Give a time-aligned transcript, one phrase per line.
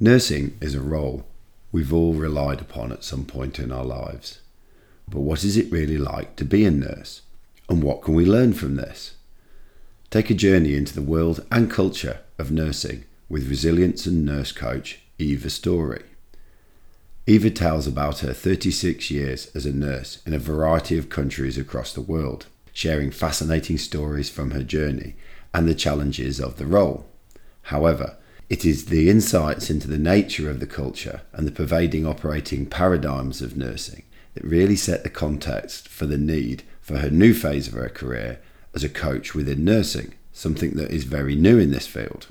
[0.00, 1.24] Nursing is a role
[1.70, 4.40] we've all relied upon at some point in our lives.
[5.08, 7.22] But what is it really like to be a nurse?
[7.68, 9.14] And what can we learn from this?
[10.10, 14.98] Take a journey into the world and culture of nursing with resilience and nurse coach
[15.20, 16.02] Eva Story.
[17.28, 21.92] Eva tells about her 36 years as a nurse in a variety of countries across
[21.92, 25.14] the world, sharing fascinating stories from her journey
[25.54, 27.06] and the challenges of the role.
[27.62, 28.16] However,
[28.54, 33.42] it is the insights into the nature of the culture and the pervading operating paradigms
[33.42, 34.04] of nursing
[34.34, 38.38] that really set the context for the need for her new phase of her career
[38.72, 42.28] as a coach within nursing, something that is very new in this field.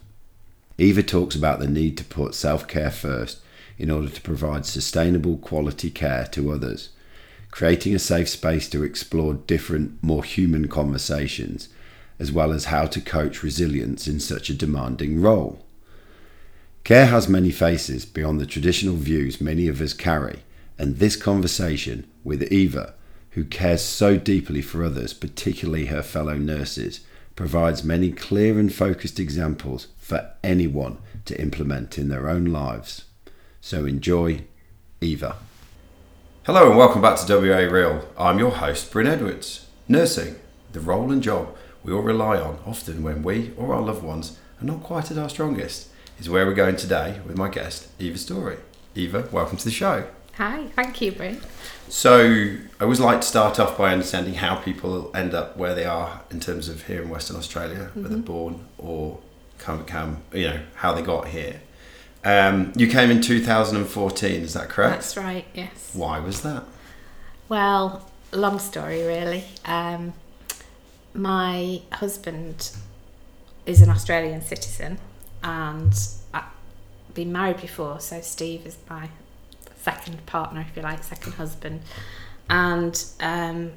[0.78, 3.42] Eva talks about the need to put self care first
[3.78, 6.92] in order to provide sustainable quality care to others,
[7.52, 11.68] creating a safe space to explore different, more human conversations,
[12.18, 15.63] as well as how to coach resilience in such a demanding role.
[16.84, 20.44] Care has many faces beyond the traditional views many of us carry,
[20.78, 22.94] and this conversation with Eva,
[23.32, 27.00] who cares so deeply for others, particularly her fellow nurses,
[27.38, 33.06] provides many clear and focused examples for anyone to implement in their own lives.
[33.62, 34.44] So enjoy,
[35.00, 35.38] Eva.
[36.46, 38.10] Hello and welcome back to WA Real.
[38.18, 39.68] I'm your host, Bryn Edwards.
[39.88, 40.36] Nursing,
[40.74, 44.38] the role and job we all rely on often when we or our loved ones
[44.60, 48.18] are not quite at our strongest is where we're going today with my guest, Eva
[48.18, 48.58] Story.
[48.96, 50.08] Eva, welcome to the show.
[50.34, 51.42] Hi, thank you, Bryn.
[51.90, 55.86] So, I always like to start off by understanding how people end up where they
[55.86, 58.04] are in terms of here in Western Australia, mm-hmm.
[58.04, 59.20] whether born or
[59.58, 61.62] come, come, you know, how they got here.
[62.24, 64.94] Um, you came in 2014, is that correct?
[64.94, 65.92] That's right, yes.
[65.94, 66.64] Why was that?
[67.50, 69.44] Well, long story really.
[69.66, 70.14] Um,
[71.14, 72.72] my husband
[73.66, 74.98] is an Australian citizen
[75.44, 75.94] and
[76.34, 76.44] I've
[77.14, 79.10] been married before, so Steve is my
[79.76, 81.82] second partner, if you like, second husband.
[82.50, 83.74] And um,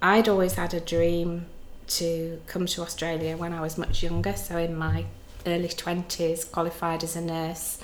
[0.00, 1.46] I'd always had a dream
[1.88, 5.04] to come to Australia when I was much younger, so in my
[5.46, 7.78] early 20s, qualified as a nurse.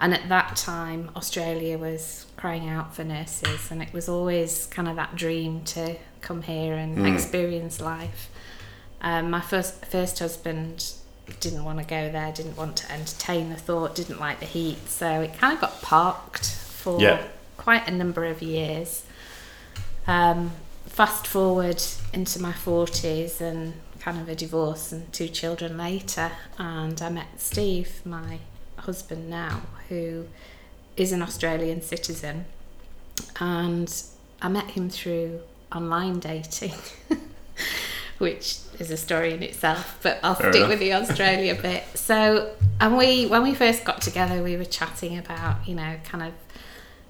[0.00, 4.88] And at that time, Australia was crying out for nurses, and it was always kind
[4.88, 7.12] of that dream to come here and mm.
[7.12, 8.30] experience life.
[9.00, 10.92] Um, my first first husband
[11.40, 14.88] didn't want to go there, didn't want to entertain the thought, didn't like the heat.
[14.88, 17.22] So it kind of got parked for yeah.
[17.56, 19.04] quite a number of years.
[20.06, 20.52] Um,
[20.86, 27.00] fast forward into my 40s and kind of a divorce and two children later, and
[27.02, 28.38] I met Steve, my
[28.76, 30.26] husband now, who
[30.96, 32.46] is an Australian citizen.
[33.40, 34.02] And
[34.40, 35.40] I met him through
[35.74, 36.72] online dating.
[38.18, 40.70] which is a story in itself, but I'll Fair stick enough.
[40.70, 41.84] with the Australia bit.
[41.94, 46.24] So, and we, when we first got together, we were chatting about, you know, kind
[46.24, 46.32] of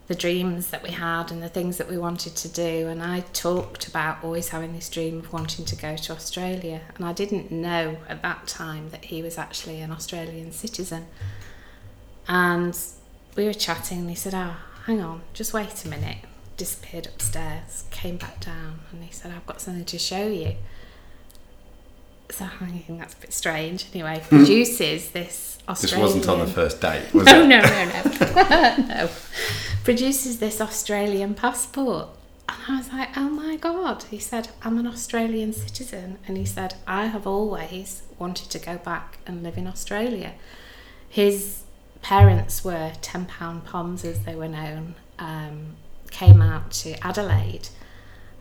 [0.06, 2.88] the dreams that we had and the things that we wanted to do.
[2.88, 6.80] And I talked about always having this dream of wanting to go to Australia.
[6.96, 11.06] And I didn't know at that time that he was actually an Australian citizen.
[12.26, 12.78] And
[13.36, 16.18] we were chatting, and he said, Oh, hang on, just wait a minute.
[16.58, 20.56] Disappeared upstairs, came back down, and he said, I've got something to show you
[22.30, 23.86] so I think that's a bit strange.
[23.92, 24.36] Anyway, hmm.
[24.36, 26.00] produces this Australian.
[26.00, 27.46] This wasn't on the first date, was no, it?
[27.46, 29.10] No, no, no, no.
[29.84, 32.08] Produces this Australian passport.
[32.48, 34.04] And I was like, oh my God.
[34.04, 36.18] He said, I'm an Australian citizen.
[36.26, 40.34] And he said, I have always wanted to go back and live in Australia.
[41.08, 41.62] His
[42.00, 45.76] parents were 10 pound poms, as they were known, um,
[46.10, 47.68] came out to Adelaide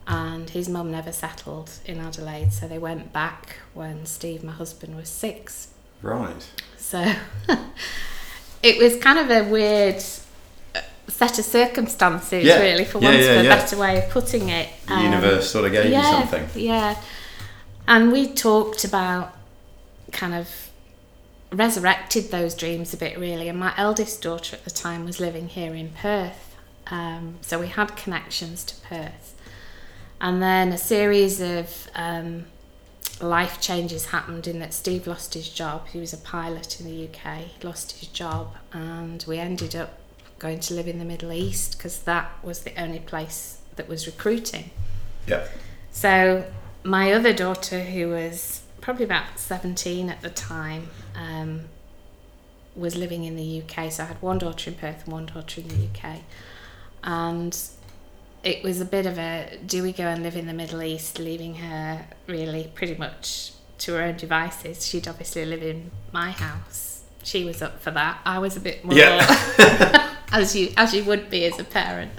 [0.08, 4.96] and his mum never settled in Adelaide, so they went back when Steve, my husband,
[4.96, 5.68] was six.
[6.00, 6.48] Right.
[6.78, 7.14] So
[8.62, 10.02] it was kind of a weird
[10.74, 12.58] uh, set of circumstances, yeah.
[12.58, 14.70] really, for yeah, want yeah, of a better way of putting it.
[14.86, 16.48] The um, universe sort of gave you something.
[16.54, 16.98] Yeah.
[17.86, 19.34] And we talked about
[20.10, 20.70] kind of
[21.52, 23.48] resurrected those dreams a bit, really.
[23.48, 26.56] And my eldest daughter at the time was living here in Perth.
[26.86, 29.34] Um, so we had connections to Perth.
[30.20, 32.46] And then a series of um,
[33.20, 35.88] life changes happened in that Steve lost his job.
[35.88, 39.98] He was a pilot in the UK, he lost his job, and we ended up
[40.38, 44.06] going to live in the Middle East because that was the only place that was
[44.06, 44.70] recruiting.
[45.26, 45.46] Yeah.
[45.90, 46.44] So
[46.84, 51.62] my other daughter, who was probably about 17 at the time, um,
[52.76, 53.90] was living in the UK.
[53.90, 56.20] So I had one daughter in Perth and one daughter in the UK.
[57.02, 57.58] And
[58.48, 61.18] it was a bit of a do we go and live in the Middle East,
[61.18, 64.86] leaving her really pretty much to her own devices.
[64.86, 67.02] She'd obviously live in my house.
[67.22, 68.20] she was up for that.
[68.24, 70.16] I was a bit more Yeah.
[70.32, 72.12] as you as you would be as a parent.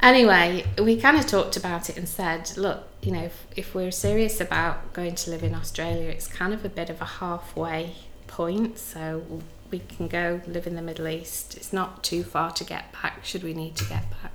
[0.00, 3.90] Anyway, we kind of talked about it and said, look, you know, if, if we're
[3.90, 7.94] serious about going to live in Australia, it's kind of a bit of a halfway
[8.26, 8.78] point.
[8.78, 9.24] So
[9.70, 11.56] we can go live in the Middle East.
[11.56, 14.32] It's not too far to get back, should we need to get back.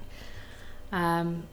[0.91, 1.43] Um,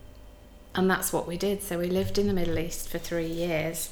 [0.75, 1.62] and that's what we did.
[1.62, 3.90] So we lived in the Middle East for three years.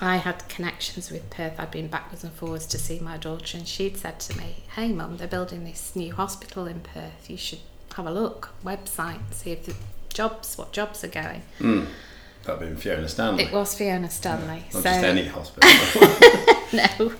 [0.00, 1.58] I had connections with Perth.
[1.58, 4.92] I'd been backwards and forwards to see my daughter, and she'd said to me, "Hey,
[4.92, 7.28] mum, they're building this new hospital in Perth.
[7.28, 7.60] You should
[7.96, 9.74] have a look, website, see if the
[10.12, 11.86] jobs, what jobs are going." Mm.
[12.44, 13.44] That'd been Fiona Stanley.
[13.44, 14.62] It was Fiona Stanley.
[14.72, 16.08] Not so just any hospital.
[16.72, 17.12] no.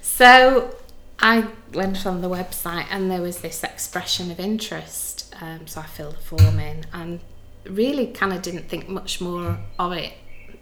[0.00, 0.74] So
[1.20, 5.34] I went on the website and there was this expression of interest.
[5.40, 7.20] Um, so I filled the form in and
[7.64, 10.12] really kind of didn't think much more of it.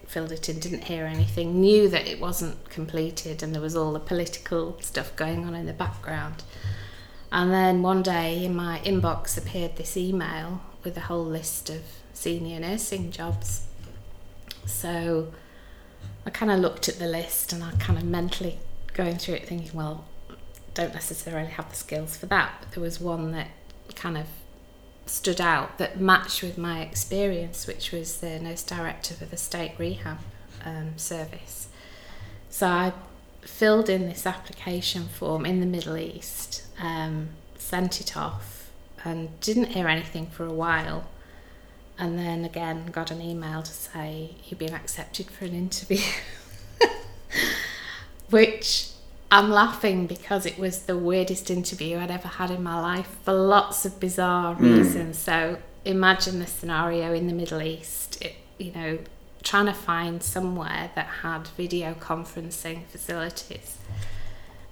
[0.06, 3.92] Filled it in, didn't hear anything, knew that it wasn't completed and there was all
[3.92, 6.42] the political stuff going on in the background.
[7.32, 11.82] And then one day in my inbox appeared this email with a whole list of
[12.14, 13.66] senior nursing jobs.
[14.64, 15.32] So
[16.24, 18.58] I kind of looked at the list and I kind of mentally
[18.94, 20.04] going through it thinking, well,
[20.76, 23.48] don't necessarily have the skills for that, but there was one that
[23.94, 24.26] kind of
[25.06, 29.72] stood out that matched with my experience, which was the nurse director for the state
[29.78, 30.18] rehab
[30.64, 31.68] um, service.
[32.50, 32.92] So I
[33.40, 38.70] filled in this application form in the Middle East, um, sent it off,
[39.02, 41.06] and didn't hear anything for a while.
[41.98, 46.04] And then again, got an email to say you've been accepted for an interview,
[48.28, 48.90] which
[49.30, 53.32] I'm laughing because it was the weirdest interview I'd ever had in my life for
[53.32, 55.18] lots of bizarre reasons.
[55.18, 58.98] So imagine the scenario in the Middle East, it, you know,
[59.42, 63.78] trying to find somewhere that had video conferencing facilities.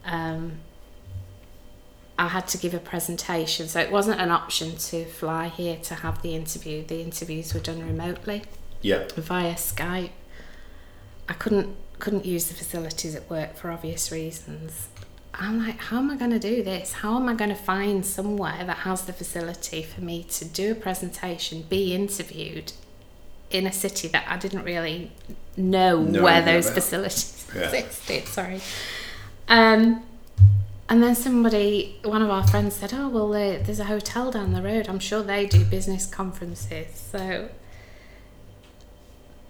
[0.04, 0.58] Um,
[2.16, 5.96] I had to give a presentation, so it wasn't an option to fly here to
[5.96, 6.84] have the interview.
[6.84, 8.42] The interviews were done remotely
[8.82, 9.08] yeah.
[9.16, 10.10] via Skype.
[11.28, 14.88] I couldn't couldn't use the facilities at work for obvious reasons.
[15.32, 16.92] I'm like, how am I going to do this?
[16.92, 20.72] How am I going to find somewhere that has the facility for me to do
[20.72, 22.72] a presentation, be interviewed
[23.50, 25.12] in a city that I didn't really
[25.56, 26.74] know Know where those about.
[26.74, 27.62] facilities Yeah.
[27.70, 28.28] existed?
[28.28, 28.60] Sorry.
[29.48, 30.02] Um,
[30.90, 34.52] and then somebody, one of our friends said, "Oh well, there- there's a hotel down
[34.52, 34.88] the road.
[34.90, 37.48] I'm sure they do business conferences." So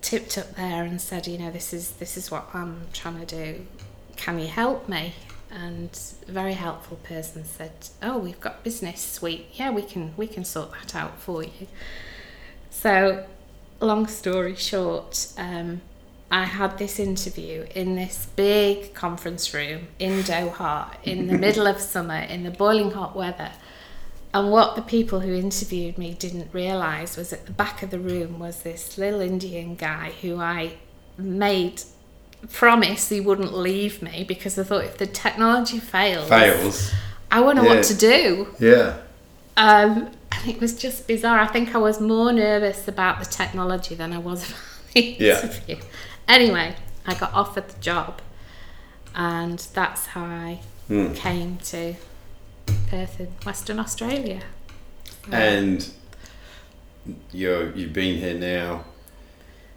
[0.05, 3.27] tipped up there and said, "You know, this is this is what I'm trying to
[3.27, 3.67] do.
[4.17, 5.15] Can you help me?"
[5.51, 5.91] And
[6.29, 7.73] a very helpful person said,
[8.03, 9.47] "Oh, we've got business suite.
[9.55, 11.67] Yeah, we can we can sort that out for you."
[12.71, 13.27] So,
[13.81, 15.81] long story short, um,
[16.31, 21.81] I had this interview in this big conference room in Doha in the middle of
[21.81, 23.53] summer in the boiling hot weather.
[24.35, 28.01] And what the people who interviewed me didn't realise was at the back of the
[28.01, 30.73] room was this little Indian guy who I
[31.17, 31.83] made
[32.51, 36.93] promise he wouldn't leave me because I thought if the technology fails, Fails.
[37.31, 37.77] I wouldn't know Yeah.
[37.79, 38.49] what to do.
[38.59, 38.97] Yeah.
[39.57, 41.39] Um, and it was just bizarre.
[41.39, 44.61] I think I was more nervous about the technology than I was about
[44.95, 45.43] the Yeah.
[45.43, 45.77] interview.
[46.27, 46.75] Anyway,
[47.07, 48.21] I got offered the job,
[49.15, 51.13] and that's how I Hmm.
[51.15, 51.95] came to
[52.89, 54.41] Perth in Western Australia.
[55.31, 55.89] And
[57.33, 58.85] you're you've been here now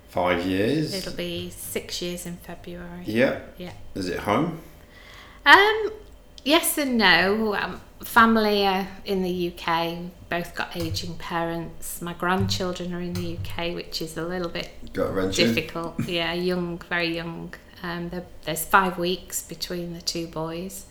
[0.09, 0.93] five years.
[0.93, 3.03] It'll be six years in February.
[3.05, 3.39] yeah.
[3.57, 3.73] Yeah.
[3.95, 4.61] Is it home?
[5.45, 5.89] Um,
[6.43, 7.55] yes and no.
[7.55, 9.97] Um, family are in the UK.
[10.29, 12.01] Both got aging parents.
[12.01, 15.53] My grandchildren are in the UK, which is a little bit Got a wrench in?
[15.53, 15.99] difficult.
[16.07, 17.53] yeah, young, very young.
[17.83, 18.11] Um,
[18.43, 20.86] there's five weeks between the two boys,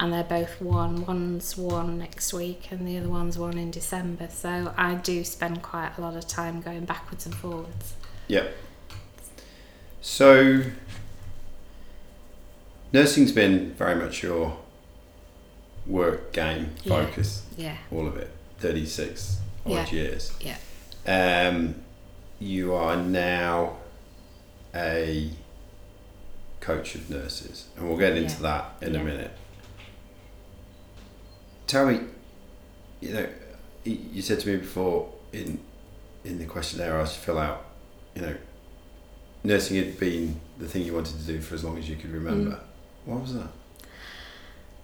[0.00, 1.04] and they're both one.
[1.04, 4.28] One's one next week, and the other one's one in December.
[4.30, 7.94] So I do spend quite a lot of time going backwards and forwards.
[8.26, 8.48] Yeah.
[10.00, 10.62] So,
[12.92, 14.56] nursing's been very much your
[15.86, 18.30] work game focus, Yeah, all of it.
[18.58, 19.90] 36 odd Yeah.
[19.90, 20.32] years.
[20.40, 20.56] yeah,
[21.06, 21.74] Um,
[22.38, 23.76] you are now
[24.74, 25.30] a
[26.60, 28.42] coach of nurses, and we'll get into Yeah.
[28.78, 29.32] that in a minute.
[31.70, 32.00] Tell me,
[33.00, 33.28] you know,
[33.84, 35.60] you said to me before in
[36.24, 37.64] in the questionnaire I asked you to fill out,
[38.16, 38.34] you know,
[39.44, 42.10] nursing had been the thing you wanted to do for as long as you could
[42.10, 42.50] remember.
[42.50, 42.60] Mm.
[43.04, 43.50] What was that?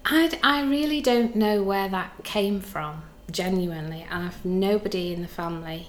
[0.05, 3.03] I, I really don't know where that came from,
[3.33, 4.07] genuinely.
[4.09, 5.89] I've nobody in the family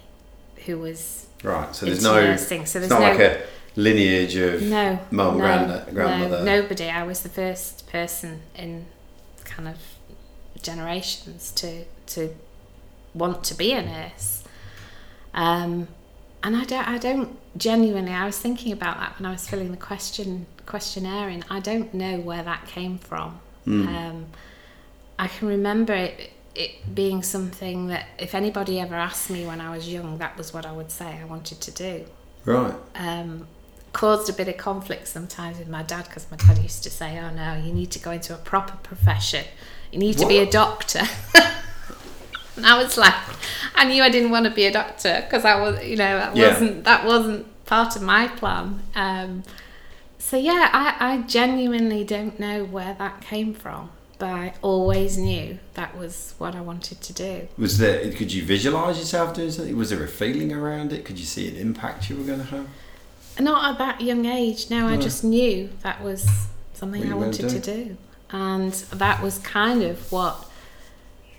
[0.65, 2.21] who was Right, so there's into no.
[2.25, 3.43] nursing, so It's there's not no like a
[3.75, 4.99] lineage of No.
[5.11, 6.43] mum, no, grandmother.
[6.43, 6.85] No, nobody.
[6.89, 8.87] I was the first person in
[9.45, 9.77] kind of
[10.61, 12.35] generations to to
[13.13, 14.43] want to be a nurse.
[15.33, 15.87] Um,
[16.43, 18.11] and I don't, I don't genuinely.
[18.11, 21.43] I was thinking about that when I was filling the question questionnaire in.
[21.49, 23.39] I don't know where that came from.
[23.65, 23.87] Hmm.
[23.87, 24.25] Um,
[25.19, 29.75] I can remember it, it being something that if anybody ever asked me when I
[29.75, 32.05] was young, that was what I would say I wanted to do
[32.45, 32.73] Right.
[32.95, 33.47] um,
[33.93, 37.17] caused a bit of conflict sometimes with my dad because my dad used to say,
[37.19, 39.45] "Oh no, you need to go into a proper profession.
[39.97, 41.01] You need to be a doctor."
[42.55, 43.13] and I was like,
[43.75, 46.35] I knew I didn't want to be a doctor because I was, you know, that
[46.35, 46.49] Yeah.
[46.49, 48.81] wasn't that wasn't part of my plan.
[48.95, 49.43] Um,
[50.19, 53.89] so yeah, I, I genuinely don't know where that came from,
[54.19, 57.47] but I always knew that was what I wanted to do.
[57.57, 58.11] Was there?
[58.11, 59.75] Could you visualize yourself doing something?
[59.77, 61.05] Was there a feeling around it?
[61.05, 62.67] Could you see an impact you were going to have?
[63.39, 64.69] Not at that young age.
[64.69, 66.27] No, I just knew that was
[66.73, 67.97] something I wanted to do,
[68.31, 70.45] and that was kind of what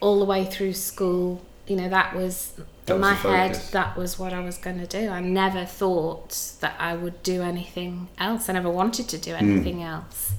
[0.00, 1.42] all the way through school.
[1.66, 2.52] You know, that was
[2.86, 3.54] That in was my the head.
[3.72, 5.08] That was what I was going to do.
[5.10, 8.48] I never thought that I would do anything else.
[8.48, 9.50] I never wanted to do Hmm.
[9.50, 10.32] anything else.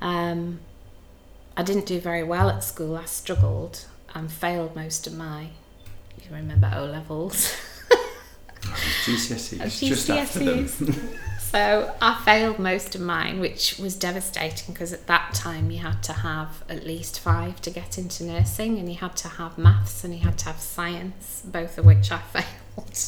[0.00, 0.58] Um,
[1.56, 2.96] I didn't do very well at school.
[2.96, 3.84] I struggled
[4.14, 5.50] and failed most of my.
[6.24, 7.54] You remember O levels.
[9.04, 10.68] GCSEs, Of just after them.
[11.50, 16.00] So I failed most of mine, which was devastating because at that time you had
[16.04, 20.04] to have at least five to get into nursing, and you had to have maths
[20.04, 23.00] and you had to have science, both of which I failed.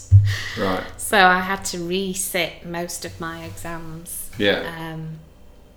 [0.58, 0.84] right.
[0.96, 4.28] So I had to resit most of my exams.
[4.38, 4.92] Yeah.
[4.92, 5.20] Um,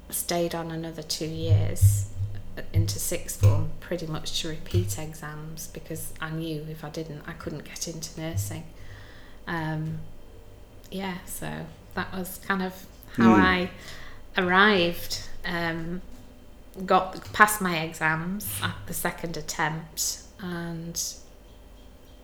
[0.10, 2.10] stayed on another two years
[2.74, 7.34] into sixth form pretty much to repeat exams because I knew if I didn't I
[7.34, 8.64] couldn't get into nursing.
[9.46, 10.00] Um,
[10.90, 12.74] yeah, so that was kind of
[13.18, 13.42] how Hmm.
[13.42, 13.70] I
[14.38, 15.22] arrived.
[15.46, 16.02] Um,
[16.86, 21.02] got past my exams at the second attempt and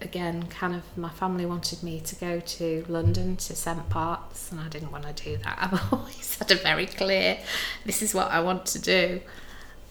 [0.01, 4.59] again kind of my family wanted me to go to London to St Barts and
[4.59, 7.37] I didn't want to do that I've always had a very clear
[7.85, 9.21] this is what I want to do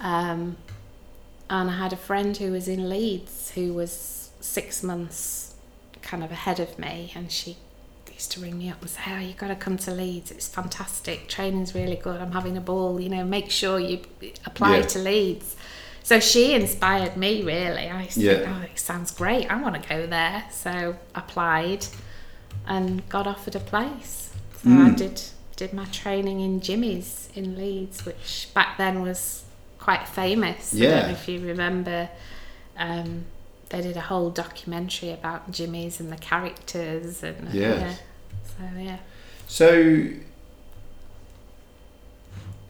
[0.00, 0.58] um,
[1.48, 5.54] and I had a friend who was in Leeds who was six months
[6.02, 7.56] kind of ahead of me and she
[8.20, 10.46] used to ring me up and say oh you got to come to Leeds it's
[10.46, 14.00] fantastic training's really good I'm having a ball you know make sure you
[14.44, 14.82] apply Yeah.
[14.94, 15.56] to Leeds
[16.02, 17.88] so she inspired me really.
[17.90, 18.58] I think, Yeah.
[18.58, 19.50] oh, it sounds great.
[19.52, 20.44] I want to go there.
[20.50, 21.86] So applied
[22.66, 24.30] and got offered a place.
[24.62, 24.96] So I Mm.
[24.96, 25.22] did
[25.56, 29.44] did my training in Jimmy's in Leeds, which back then was
[29.78, 30.72] quite famous.
[30.74, 30.88] I Yeah.
[30.90, 32.08] don't know if you remember.
[32.78, 33.26] Um,
[33.68, 37.80] they did a whole documentary about Jimmy's and the characters and Yes.
[37.82, 37.94] yeah.
[38.60, 38.98] So yeah.
[39.48, 40.06] So,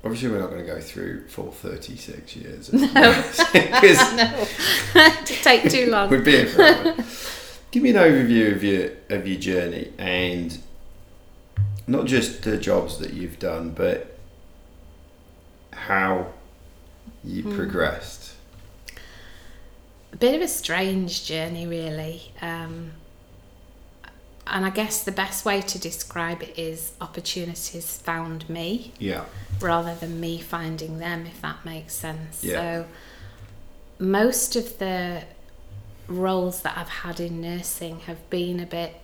[0.04, 2.68] obviously, we're not going to go through full 36 years.
[2.70, 4.46] of this, 'cause no,
[4.94, 6.08] it take too long.
[6.10, 6.94] We'd be here forever.
[7.70, 10.58] Give me an overview of your of your journey and
[11.86, 14.16] not just the jobs that you've done, but
[15.72, 16.28] how
[17.24, 17.54] you Hmm.
[17.56, 18.32] progressed.
[20.12, 22.32] a bit of a strange journey, really.
[22.42, 22.90] Um,
[24.50, 29.24] and I guess the best way to describe it is opportunities found me Yeah.
[29.60, 32.42] rather than me finding them, if that makes sense.
[32.42, 32.54] Yeah.
[32.54, 32.86] So,
[33.98, 35.22] most of the
[36.08, 38.94] roles that I've had in nursing have been a bit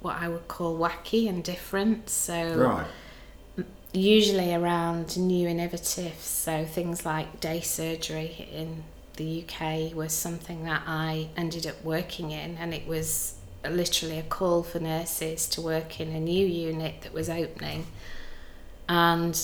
[0.00, 2.10] what I would call wacky and different.
[2.10, 3.66] So, Right.
[3.92, 6.20] usually around new innovatives.
[6.22, 8.84] So things like day surgery in
[9.16, 13.34] the UK was something that I ended up working in, and it was
[13.70, 17.86] literally a call for nurses to work in a new unit that was opening.
[18.88, 19.40] And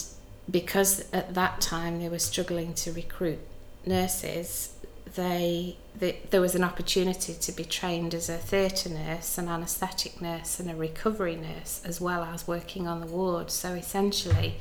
[0.50, 3.38] because at that time they were struggling to recruit
[3.86, 4.74] nurses,
[5.14, 10.20] they, they there was an opportunity to be trained as a theatre nurse, an anaesthetic
[10.20, 13.50] nurse, and a recovery nurse, as well as working on the ward.
[13.50, 14.56] So essentially,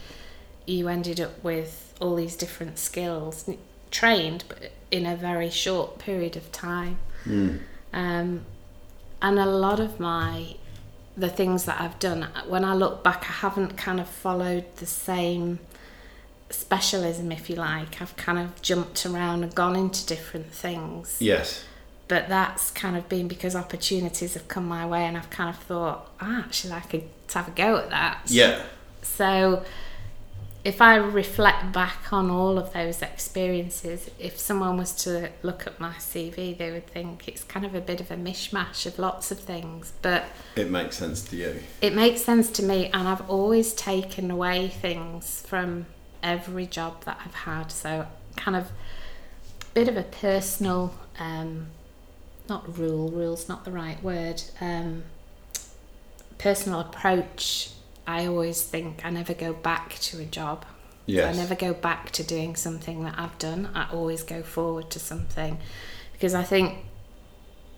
[0.65, 3.49] you ended up with all these different skills,
[3.91, 6.97] trained, but in a very short period of time.
[7.25, 7.59] Mm.
[7.93, 8.45] Um,
[9.21, 10.55] and a lot of my
[11.15, 14.85] the things that I've done when I look back I haven't kind of followed the
[14.85, 15.59] same
[16.49, 21.65] specialism if you like I've kind of jumped around and gone into different things Yes.
[22.07, 25.61] but that's kind of been because opportunities have come my way and I've kind of
[25.63, 28.61] thought ah, actually I could have a go at that Yeah.
[29.01, 29.63] so
[30.67, 35.79] if I reflect back on all of those experiences, if someone was to look at
[35.79, 39.31] my CV, they would think it's kind of a bit of a mishmash of lots
[39.31, 39.93] of things.
[40.01, 40.25] But
[40.57, 41.61] it makes sense to you.
[41.81, 45.85] It makes sense to me, and I've always taken away things from
[46.21, 47.71] every job that I've had.
[47.71, 48.05] So,
[48.35, 51.67] kind of a bit of a personal, um,
[52.49, 55.05] not rule, rule's not the right word, um,
[56.37, 57.71] personal approach
[58.07, 60.65] I always think I never go back to a job.
[61.05, 61.35] Yes.
[61.35, 63.69] I never go back to doing something that I've done.
[63.75, 65.59] I always go forward to something
[66.13, 66.79] because I think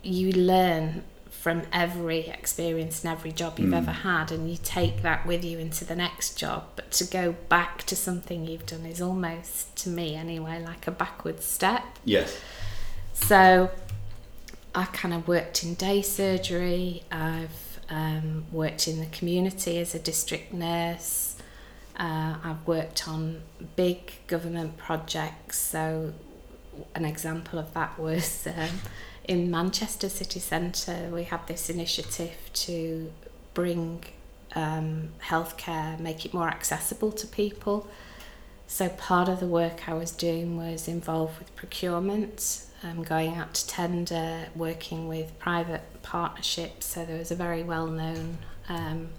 [0.04, 1.04] you learn
[1.40, 3.78] from every experience and every job you've mm.
[3.78, 7.34] ever had and you take that with you into the next job but to go
[7.48, 12.38] back to something you've done is almost to me anyway like a backward step yes
[13.14, 13.72] so
[14.76, 20.00] i kind of worked in day surgery i've um, worked in the community as a
[20.00, 21.36] district nurse.
[21.98, 23.42] Uh, I've worked on
[23.76, 25.60] big government projects.
[25.60, 26.14] So,
[26.96, 28.82] an example of that was um,
[29.26, 33.12] in Manchester City Centre, we had this initiative to
[33.54, 34.04] bring
[34.56, 37.88] um, healthcare, make it more accessible to people.
[38.68, 43.54] So, part of the work I was doing was involved with procurement um, going out
[43.56, 46.86] to tender, working with private partnerships.
[46.86, 49.10] So there was a very well known um,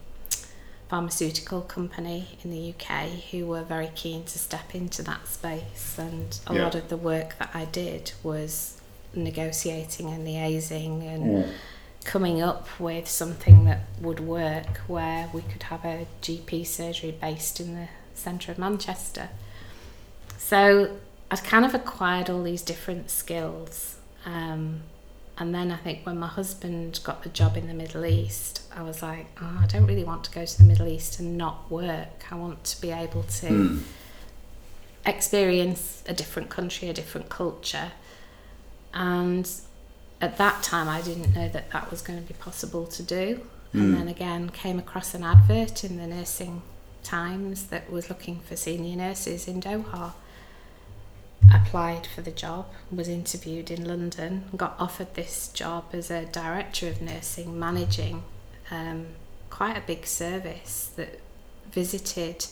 [0.88, 5.97] pharmaceutical company in the UK who were very keen to step into that space.
[5.99, 6.64] And a yeah.
[6.64, 8.81] lot of the work that I did was
[9.14, 11.47] negotiating and liaising and yeah.
[12.05, 17.61] coming up with something that would work where we could have a GP surgery based
[17.61, 19.29] in the centre of Manchester.
[20.38, 20.97] So
[21.31, 23.97] I'd kind of acquired all these different skills.
[24.27, 24.83] Um,
[25.39, 28.83] and then I think when my husband got the job in the Middle East, I
[28.83, 31.71] was like, oh, I don't really want to go to the Middle East and not
[31.71, 32.31] work.
[32.31, 33.83] I want to be able to mm.
[35.07, 37.93] experience a different country, a different culture.
[38.93, 39.49] And
[40.21, 43.41] at that time, I didn't know that that was going to be possible to do.
[43.75, 43.81] Mm.
[43.81, 46.61] And then again, came across an advert in the Nursing
[47.03, 50.13] Times that was looking for senior nurses in Doha
[51.52, 56.88] applied for the job, was interviewed in London, got offered this job as a director
[56.88, 58.22] of nursing, managing
[58.70, 59.07] um,
[59.48, 61.20] quite a big service that
[61.72, 62.46] visited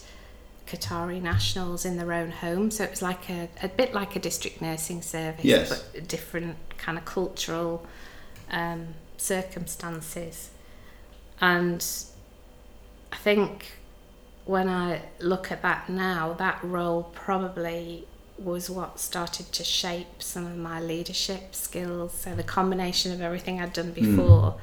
[0.66, 2.70] Qatari nationals in their own home.
[2.70, 5.68] So it was like a, a bit like a district nursing service, yes.
[5.68, 7.86] but different kind of cultural
[8.50, 10.50] um, circumstances.
[11.40, 11.84] And
[13.12, 13.72] I think
[14.44, 18.06] when I look at that now, that role probably
[18.38, 22.12] was what started to shape some of my leadership skills.
[22.14, 24.16] So the combination of everything I'd done hmm.
[24.16, 24.58] before, mm.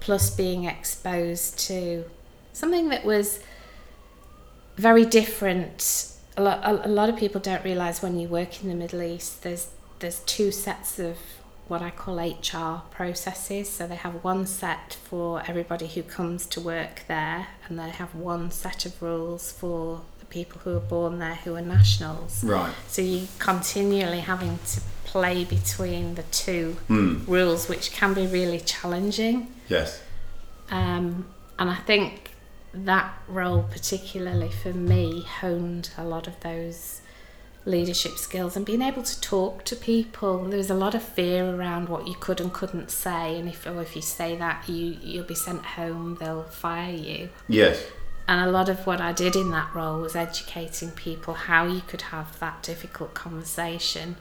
[0.00, 2.04] plus being exposed to
[2.52, 3.40] something that was
[4.76, 6.12] very different.
[6.36, 9.02] A lot, a, a lot of people don't realize when you work in the Middle
[9.02, 11.16] East, there's there's two sets of
[11.68, 13.68] what I call HR processes.
[13.68, 18.14] So they have one set for everybody who comes to work there, and they have
[18.14, 22.44] one set of rules for people who are born there who are nationals.
[22.44, 22.74] Right.
[22.88, 27.26] So you continually having to play between the two mm.
[27.26, 29.52] rules, which can be really challenging.
[29.68, 30.02] Yes.
[30.70, 31.26] Um,
[31.58, 32.32] and I think
[32.74, 37.00] that role, particularly for me, honed a lot of those
[37.64, 40.44] leadership skills and being able to talk to people.
[40.44, 43.66] There was a lot of fear around what you could and couldn't say, and if
[43.66, 46.16] or if you say that, you you'll be sent home.
[46.20, 47.30] They'll fire you.
[47.48, 47.82] Yes.
[48.28, 51.80] And a lot of what I did in that role was educating people how you
[51.86, 54.16] could have that difficult conversation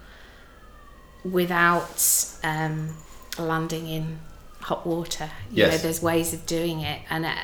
[1.23, 2.95] without um,
[3.39, 4.19] landing in
[4.61, 5.31] hot water.
[5.49, 5.71] You yes.
[5.71, 7.01] know, there's ways of doing it.
[7.09, 7.37] And it,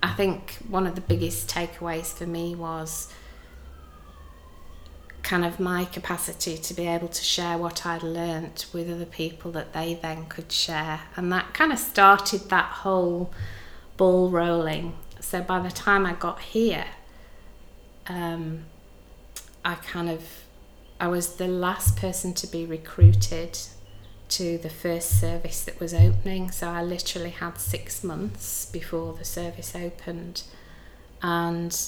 [0.00, 3.12] I think one of the biggest takeaways for me was
[5.24, 9.50] kind of my capacity to be able to share what I'd learnt with other people
[9.52, 11.00] that they then could share.
[11.16, 13.32] And that kind of started that whole
[13.96, 14.94] ball rolling
[15.28, 16.86] so by the time I got here,
[18.06, 18.64] um,
[19.62, 20.22] I kind of
[20.98, 23.58] I was the last person to be recruited
[24.30, 26.50] to the first service that was opening.
[26.50, 30.44] So I literally had six months before the service opened,
[31.22, 31.78] and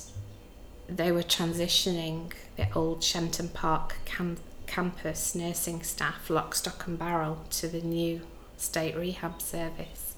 [0.87, 7.39] they were transitioning the old Shenton Park cam- campus nursing staff, lock, stock, and barrel,
[7.53, 8.21] to the new
[8.59, 10.10] state rehab service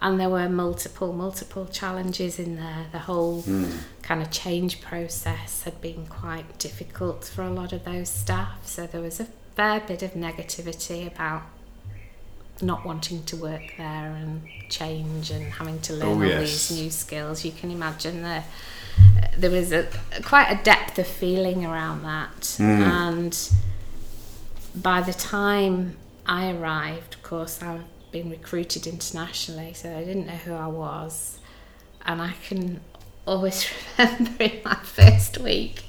[0.00, 2.86] and there were multiple multiple challenges in there.
[2.90, 3.70] The whole mm.
[4.02, 8.66] kind of change process had been quite difficult for a lot of those staff.
[8.66, 11.42] So there was a fair bit of negativity about
[12.62, 16.68] not wanting to work there and change and having to learn oh, all yes.
[16.68, 17.44] these new skills.
[17.44, 18.42] You can imagine the
[19.36, 19.86] there was a
[20.22, 23.50] quite a depth of feeling around that, and
[24.74, 30.32] by the time I arrived, of course, I've been recruited internationally, so I didn't know
[30.32, 31.38] who I was,
[32.04, 32.80] and I can
[33.26, 35.84] always remember in my first week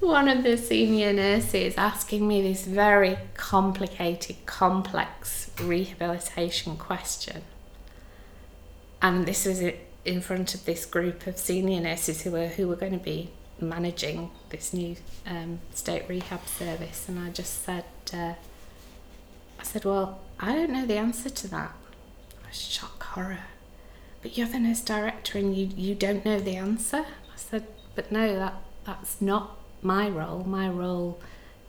[0.00, 7.42] one of the senior nurses asking me this very complicated, complex rehabilitation question.
[9.02, 9.60] And this was
[10.04, 13.30] in front of this group of senior nurses who were who were going to be
[13.60, 18.34] managing this new um, state rehab service, and I just said, uh,
[19.58, 21.72] I said, well, I don't know the answer to that.
[22.44, 23.40] I was shock horror.
[24.22, 26.98] But you're the nurse director, and you you don't know the answer.
[26.98, 30.44] I said, but no, that that's not my role.
[30.44, 31.20] My role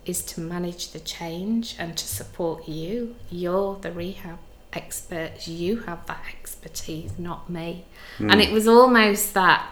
[0.05, 3.15] is to manage the change and to support you.
[3.29, 4.39] You're the rehab
[4.73, 5.47] expert.
[5.47, 7.86] You have that expertise, not me.
[8.17, 8.32] Mm.
[8.32, 9.69] And it was almost that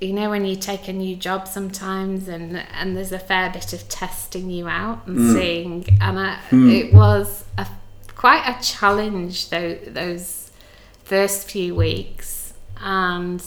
[0.00, 3.72] you know when you take a new job sometimes and and there's a fair bit
[3.72, 5.32] of testing you out and mm.
[5.32, 6.72] seeing and I, mm.
[6.72, 7.66] it was a,
[8.22, 10.52] quite a challenge though those
[11.02, 13.42] first few weeks and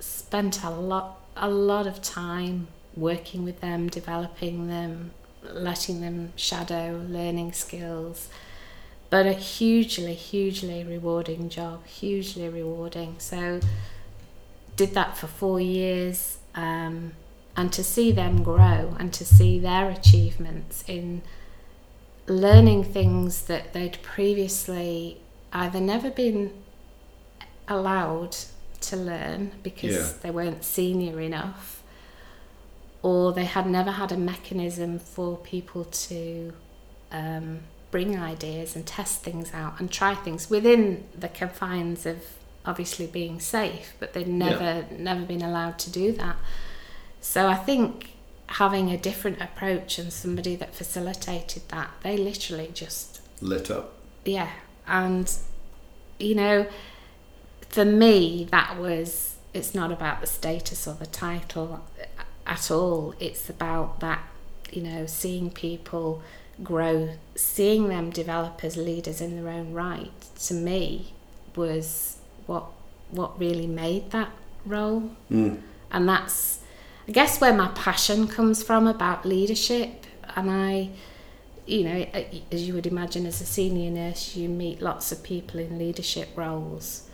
[0.00, 5.12] spent a lot a lot of time working with them, developing them,
[5.44, 8.28] letting them shadow, learning skills.
[9.10, 13.14] But a hugely, hugely rewarding job, hugely rewarding.
[13.18, 13.60] So,
[14.74, 17.12] did that for four years, um,
[17.56, 21.22] and to see them grow and to see their achievements in
[22.30, 25.20] learning things that they'd previously
[25.52, 26.52] either never been
[27.66, 28.36] allowed
[28.80, 30.12] to learn because yeah.
[30.22, 31.82] they weren't senior enough
[33.02, 36.52] or they had never had a mechanism for people to
[37.10, 42.18] um, bring ideas and test things out and try things within the confines of
[42.64, 44.98] obviously being safe, but they'd never yeah.
[44.98, 46.36] never been allowed to do that.
[47.20, 48.12] So I think
[48.50, 53.94] having a different approach and somebody that facilitated that, they literally just lit up.
[54.24, 54.50] Yeah,
[54.86, 55.32] and
[56.18, 56.66] you know,
[57.68, 61.84] for me, that was it's not about the status or the title
[62.46, 63.14] at all.
[63.18, 64.22] It's about that,
[64.70, 66.22] you know, seeing people
[66.62, 70.12] grow, seeing them develop as leaders in their own right.
[70.46, 71.14] To me,
[71.56, 72.66] was what
[73.10, 74.30] what really made that
[74.64, 75.60] role, mm.
[75.90, 76.60] and that's,
[77.10, 80.06] I guess, where my passion comes from about leadership.
[80.36, 80.90] And I,
[81.66, 82.06] you know,
[82.52, 86.28] as you would imagine, as a senior nurse, you meet lots of people in leadership
[86.36, 87.08] roles,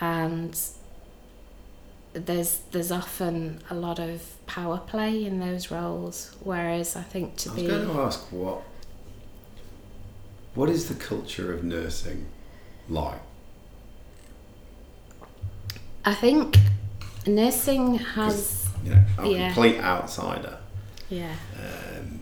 [0.00, 0.60] and
[2.14, 7.50] there's there's often a lot of power play in those roles, whereas I think to
[7.50, 7.84] be I was be.
[7.84, 8.64] going to ask what
[10.56, 12.26] what is the culture of nursing
[12.88, 13.20] like?
[16.04, 16.56] I think
[17.24, 18.65] nursing has.
[18.86, 19.50] You know, I'm yeah.
[19.50, 20.58] a complete outsider.
[21.10, 21.34] Yeah.
[21.56, 22.20] Um,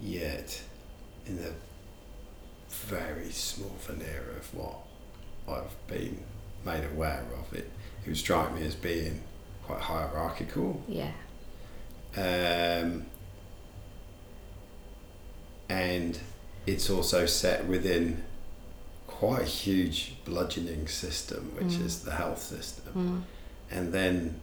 [0.00, 0.62] yet,
[1.26, 1.52] in the
[2.68, 4.76] very small veneer of what
[5.48, 6.18] I've been
[6.66, 7.70] made aware of, it
[8.04, 9.22] it would strike me as being
[9.62, 10.82] quite hierarchical.
[10.86, 11.12] Yeah.
[12.16, 13.06] Um,
[15.70, 16.18] and
[16.66, 18.22] it's also set within
[19.06, 21.86] quite a huge bludgeoning system, which mm.
[21.86, 23.24] is the health system.
[23.70, 23.76] Mm.
[23.76, 24.40] And then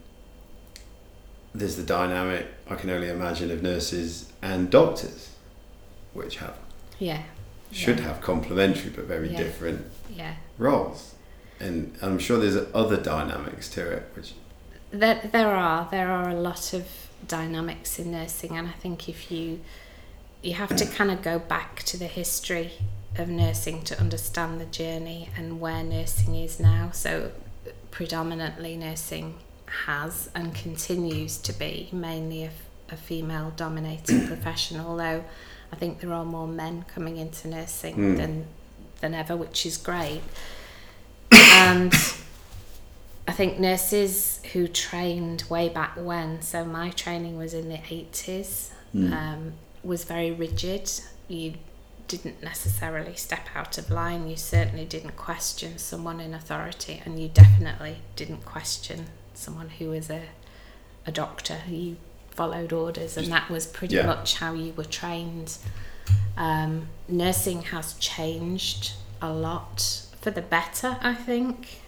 [1.53, 5.29] there's the dynamic, I can only imagine, of nurses and doctors,
[6.13, 6.57] which have.
[6.99, 7.23] Yeah.
[7.71, 8.05] Should yeah.
[8.05, 9.37] have complementary but very yeah.
[9.37, 10.35] different yeah.
[10.57, 11.15] roles
[11.61, 14.33] and I'm sure there's other dynamics to it, which
[14.91, 16.87] there there are there are a lot of
[17.27, 19.61] dynamics in nursing, and I think if you
[20.41, 22.71] you have to kind of go back to the history
[23.15, 26.89] of nursing to understand the journey and where nursing is now.
[26.91, 27.31] So
[27.91, 29.35] predominantly nursing
[29.85, 32.51] has and continues to be mainly a,
[32.89, 35.23] a female dominated profession, although
[35.71, 38.17] I think there are more men coming into nursing mm.
[38.17, 38.45] than
[38.99, 40.21] than ever, which is great
[41.31, 41.93] and
[43.27, 48.69] I think nurses who trained way back when, so my training was in the 80s,
[48.95, 49.13] mm.
[49.13, 49.53] um,
[49.83, 50.91] was very rigid.
[51.27, 51.53] You
[52.07, 57.29] didn't necessarily step out of line, you certainly didn't question someone in authority, and you
[57.29, 59.05] definitely didn't question
[59.41, 60.21] someone who was a,
[61.05, 61.57] a doctor.
[61.67, 61.97] You
[62.29, 64.05] followed orders, and that was pretty yeah.
[64.05, 65.57] much how you were trained.
[66.37, 71.81] Um, nursing has changed a lot for the better, I think.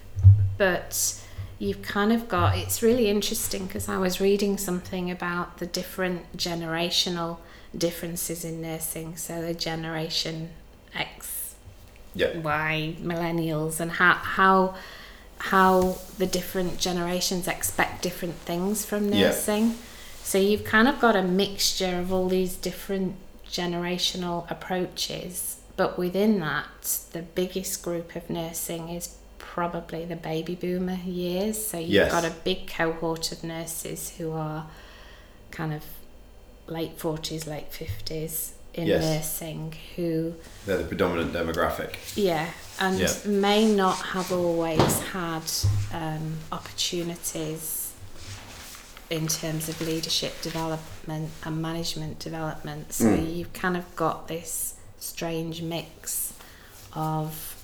[0.58, 1.20] But
[1.60, 6.36] you've kind of got it's really interesting because I was reading something about the different
[6.38, 7.38] generational
[7.76, 9.16] differences in nursing.
[9.18, 10.50] So the generation
[10.94, 11.56] X,
[12.14, 12.38] yeah.
[12.38, 14.76] Y, millennials, and how how
[15.50, 19.28] how the different generations expect different things from Yeah.
[19.28, 19.78] nursing.
[20.24, 23.16] So you've kind of got a mixture of all these different
[23.52, 31.00] generational approaches, but within that, the biggest group of nursing is probably the baby boomer
[31.06, 31.64] years.
[31.68, 32.12] So you've Yes.
[32.12, 34.68] got a big cohort of nurses who are
[35.52, 35.84] kind of
[36.68, 39.04] late 40s, late 50s in Yes.
[39.04, 41.96] nursing who They're the predominant demographic.
[42.16, 42.52] yeah,
[42.84, 43.14] and Yeah.
[43.26, 45.44] may not have always had
[45.94, 47.92] um, opportunities
[49.10, 52.92] in terms of leadership development and management development.
[52.94, 53.36] So Mm.
[53.36, 56.34] you've kind of got this strange mix
[56.94, 57.56] of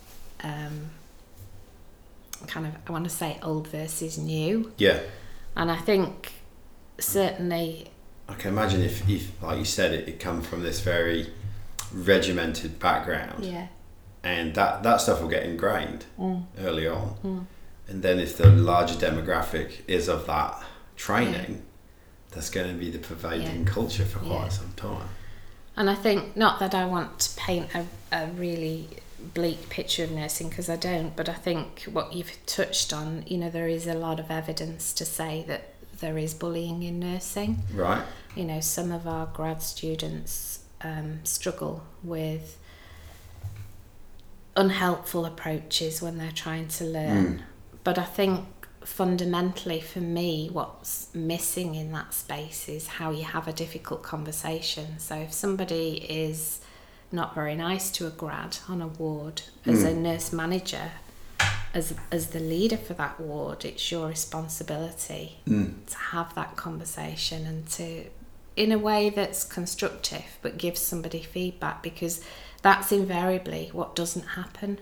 [0.43, 0.89] um,
[2.47, 4.71] kind of, I want to say old versus new.
[4.77, 4.99] Yeah.
[5.55, 6.31] And I think
[6.99, 7.89] certainly,
[8.29, 11.33] I can imagine if, if like you said, it, it come from this very
[11.91, 13.67] regimented background, yeah,
[14.23, 17.45] and that that stuff will get ingrained mm, early on, mm,
[17.87, 20.61] and then if the larger demographic is of that
[20.95, 21.61] training,
[22.31, 24.49] that's going to be the pervading culture for quite Yeah.
[24.49, 25.09] some time.
[25.75, 28.89] And I think, not that I want to paint a, a really
[29.33, 33.37] bleak picture of nursing because I don't, but I think what you've touched on, you
[33.37, 37.63] know, there is a lot of evidence to say that there is bullying in nursing.
[37.73, 38.03] Right?
[38.35, 42.57] You know, some of our grad students um, struggle with
[44.55, 47.25] unhelpful approaches when they're trying to learn.
[47.25, 47.41] Mm.
[47.83, 48.45] But I think
[48.83, 54.99] fundamentally for me, what's missing in that space is how you have a difficult conversation.
[54.99, 56.59] So if somebody is
[57.11, 60.91] not very nice to a grad on a ward, as a nurse manager,
[61.73, 65.85] as as the leader for that ward, it's your responsibility Mm.
[65.87, 68.05] to have that conversation and to
[68.55, 72.21] in a way that's constructive but give somebody feedback because
[72.61, 74.79] that's invariably what doesn't happen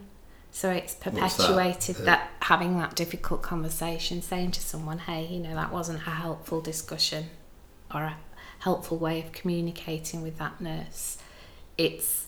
[0.52, 1.46] so it's What's that?
[1.46, 6.00] perpetuated Uh, that having that difficult conversation saying to someone hey you know that wasn't
[6.08, 7.30] a helpful discussion
[7.94, 8.18] or a
[8.60, 11.18] helpful way of communicating with that nurse
[11.78, 12.24] it's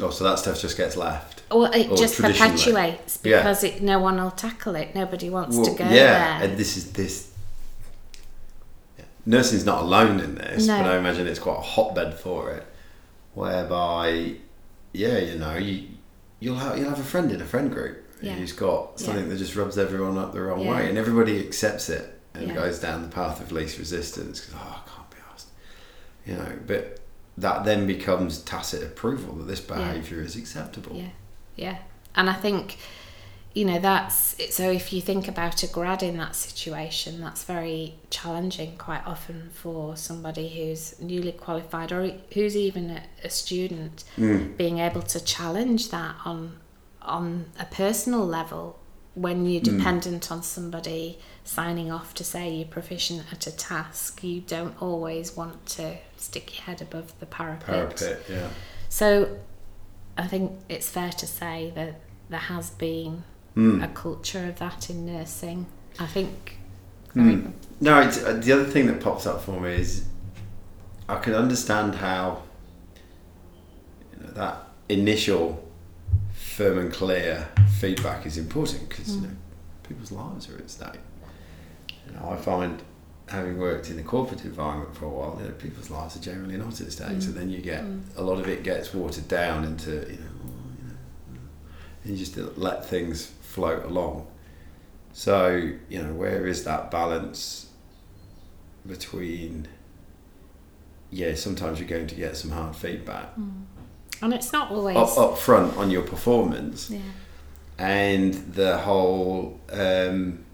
[0.00, 1.42] Oh, so that stuff just gets left.
[1.52, 3.36] well it Or just perpetuates Yeah.
[3.38, 6.58] because it no one will tackle it nobody wants Well, to go yeah, there and
[6.58, 7.30] this is this.
[8.98, 9.04] yeah.
[9.26, 10.78] Nursing's not alone in this, No.
[10.78, 12.66] but I imagine it's quite a hotbed for it,
[13.34, 14.36] whereby,
[14.94, 15.88] yeah, you know, you
[16.40, 18.32] you'll have you'll have a friend in a friend group Yeah.
[18.34, 19.30] who's got something Yeah.
[19.30, 20.70] that just rubs everyone up the wrong Yeah.
[20.70, 24.82] way, and everybody accepts it and goes down the path of least resistance because oh,
[24.84, 25.48] I can't be asked,
[26.26, 27.00] you know, but.
[27.36, 30.94] That then becomes tacit approval that this behaviour is acceptable.
[30.94, 31.08] Yeah,
[31.56, 31.78] yeah.
[32.14, 32.78] And I think,
[33.54, 37.94] you know, that's so if you think about a grad in that situation, that's very
[38.10, 44.56] challenging quite often for somebody who's newly qualified or who's even a, a student Mm.
[44.56, 46.58] being able to challenge that on
[47.00, 48.78] on a personal level
[49.14, 49.76] when you're Mm.
[49.78, 55.36] dependent on somebody signing off to say you're proficient at a task you don't always
[55.36, 58.48] want to stick your head above the parapet Parapet, yeah.
[58.88, 59.38] so
[60.18, 63.22] I think it's fair to say that there has been
[63.56, 63.84] Mm.
[63.84, 65.66] a culture of that in nursing.
[65.98, 66.58] I think.
[67.14, 67.52] Mm.
[67.80, 70.06] No, it's, uh, the other thing that pops up for me is
[71.08, 72.42] I can understand how
[74.12, 74.56] you know, that
[74.88, 75.64] initial
[76.32, 79.36] firm and clear feedback is important because you know
[79.82, 81.00] people's lives are at stake.
[82.06, 82.82] You know, I find
[83.28, 86.56] having worked in the corporate environment for a while, you know, people's lives are generally
[86.56, 87.22] not at stake.
[87.22, 87.84] So then you get
[88.16, 91.40] a lot of it gets watered down into you know, you know,
[92.04, 94.26] and you just let things float along.
[95.12, 97.66] So, you know, where is that balance
[98.86, 99.68] between,
[101.10, 103.28] yeah, sometimes you're going to get some hard feedback
[104.20, 104.96] and it's not always.
[104.96, 106.98] up, up front on your performance Yeah.
[107.78, 110.44] and the whole um,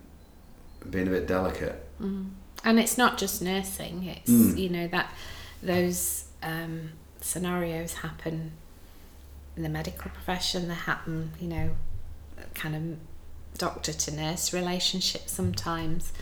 [0.88, 1.86] being a bit delicate.
[1.98, 4.04] And it's not just nursing.
[4.04, 4.58] It's Mm.
[4.58, 5.12] you know that
[5.62, 6.90] those um,
[7.22, 8.52] scenarios happen
[9.56, 10.68] in the medical profession.
[10.68, 11.70] They happen, you know,
[12.54, 16.12] kind of doctor to nurse relationship sometimes.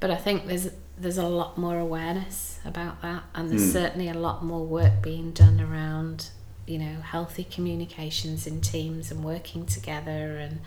[0.00, 0.68] But I think there's
[0.98, 3.72] there's a lot more awareness about that, and there's Mm.
[3.72, 6.28] certainly a lot more work being done around,
[6.66, 10.60] you know, healthy communications in teams and working together and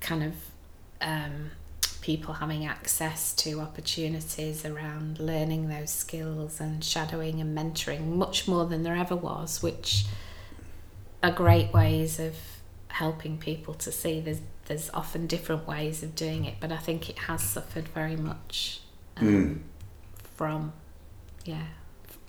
[0.00, 0.34] kind of
[1.00, 1.50] um,
[2.02, 8.66] people having access to opportunities around learning those skills and shadowing and mentoring much more
[8.66, 10.04] than there ever was, which
[11.22, 12.34] are great ways of
[12.92, 17.10] helping people to see there's there's often different ways of doing it, but I think
[17.10, 18.80] it has suffered very much
[19.16, 19.58] um, Mm.
[20.36, 20.72] from
[21.44, 21.66] yeah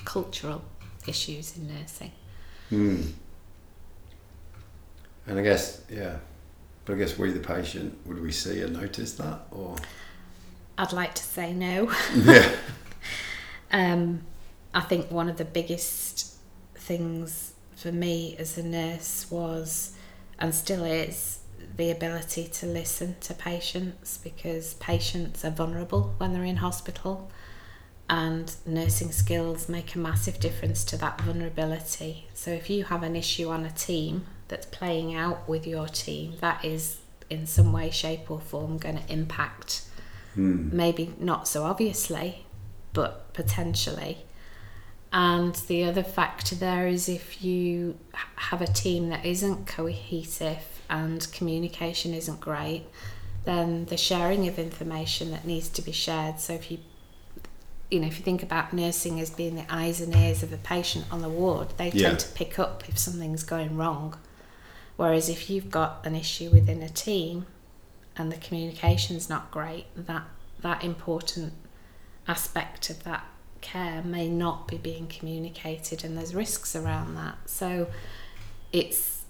[0.05, 0.63] cultural
[1.07, 2.11] issues in nursing.
[2.71, 3.11] Mm.
[5.27, 6.17] And I guess, yeah,
[6.85, 9.75] But I guess we, the patient, would we see or notice that, or
[10.77, 11.91] I'd like to say no.
[12.15, 12.51] yeah,
[13.71, 14.21] Um,
[14.73, 16.33] I think one of the biggest
[16.75, 19.95] things for me as a nurse was,
[20.41, 21.37] and still is,
[21.77, 27.31] the ability to listen to patients because patients are vulnerable when they're in hospital,
[28.09, 32.27] and nursing skills make a massive difference to that vulnerability.
[32.33, 36.33] So if you have an issue on a team that's playing out with your team,
[36.41, 36.97] that is
[37.29, 39.83] in some way, shape, or form going to impact
[40.33, 40.75] hmm.
[40.75, 42.45] maybe not so obviously,
[42.91, 44.25] but potentially.
[45.13, 47.97] And the other factor there is if you
[48.35, 52.83] have a team that isn't cohesive and communication isn't great,
[53.43, 56.39] then the sharing of information that needs to be shared.
[56.39, 56.79] So if you
[57.89, 60.57] you know, if you think about nursing as being the eyes and ears of a
[60.57, 62.07] patient on the ward, they Yeah.
[62.07, 64.15] tend to pick up if something's going wrong.
[64.95, 67.47] Whereas if you've got an issue within a team
[68.15, 70.23] and the communication's not great, that
[70.61, 71.51] that important
[72.29, 73.25] aspect of that
[73.61, 77.37] care may not be being communicated and there's risks around that.
[77.45, 77.87] So
[78.71, 79.21] it's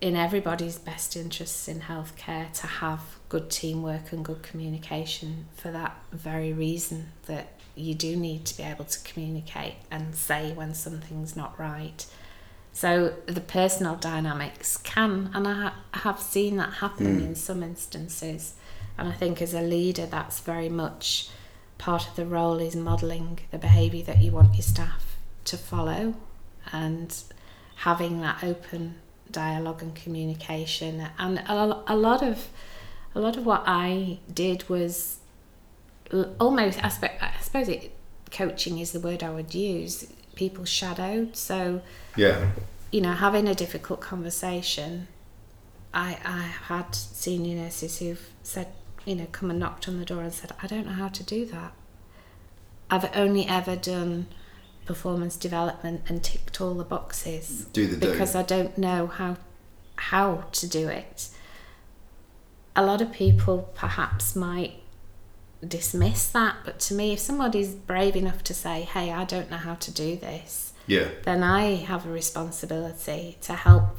[0.00, 5.96] in everybody's best interests in healthcare to have good teamwork and good communication for that
[6.10, 11.36] very reason that you do need to be able to communicate and say when something's
[11.36, 12.06] not right.
[12.72, 17.26] So the personal dynamics can, and I ha- have seen that happen hmm.
[17.26, 18.54] in some instances.
[18.96, 21.28] And I think as a leader, that's very much
[21.80, 25.16] part of the role is modelling the behaviour that you want your staff
[25.46, 26.14] to follow
[26.72, 27.22] and
[27.76, 28.96] having that open
[29.30, 31.08] dialogue and communication.
[31.18, 32.48] And a, a lot of
[33.14, 35.20] a lot of what I did was
[36.38, 37.22] almost aspect.
[37.22, 37.92] I suppose it
[38.30, 40.06] coaching is the word I would use.
[40.34, 41.80] People shadowed, so
[42.14, 42.50] yeah,
[42.92, 45.08] you know, having a difficult conversation,
[45.94, 48.68] I I had senior nurses who've said,
[49.10, 51.24] you know, come and knocked on the door and said, I don't know how to
[51.24, 51.72] do that.
[52.88, 54.28] I've only ever done
[54.86, 58.10] performance development and ticked all the boxes do the do.
[58.12, 59.36] because I don't know how
[59.96, 61.28] how to do it.
[62.74, 64.74] A lot of people perhaps might
[65.66, 69.58] dismiss that, but to me, if somebody's brave enough to say, "Hey, I don't know
[69.58, 73.98] how to do this," yeah, then I have a responsibility to help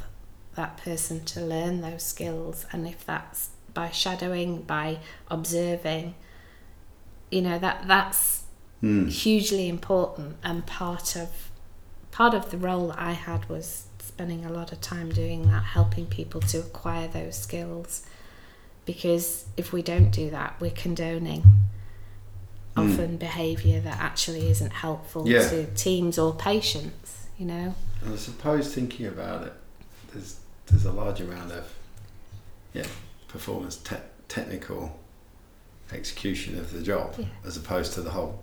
[0.55, 2.65] that person to learn those skills.
[2.71, 6.15] And if that's by shadowing, by observing,
[7.29, 8.43] you know that that's
[8.81, 9.07] Hmm.
[9.07, 11.29] hugely important and part of
[12.09, 15.63] part of the role that I had was spending a lot of time doing that,
[15.63, 18.01] helping people to acquire those skills.
[18.85, 21.43] Because if we don't do that, we're condoning
[22.75, 25.47] often behaviour that actually isn't helpful Yeah.
[25.49, 27.75] to teams or patients, you know.
[28.03, 29.53] And I suppose thinking about it,
[30.11, 31.65] there's there's a large amount of
[32.73, 32.87] yeah
[33.31, 33.95] performance te-
[34.27, 34.99] technical
[35.91, 37.25] execution of the job Yeah.
[37.45, 38.41] as opposed to the whole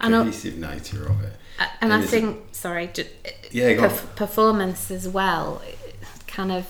[0.00, 1.34] And cohesive nature of it.
[1.58, 3.06] and And I think, sorry, ju-
[3.50, 5.62] Yeah, perf- performance as well,
[6.26, 6.66] kind of.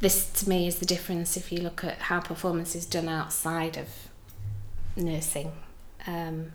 [0.00, 3.76] This to me is the difference if you look at how performance is done outside
[3.76, 3.88] of
[4.96, 5.52] nursing.
[6.06, 6.52] Um,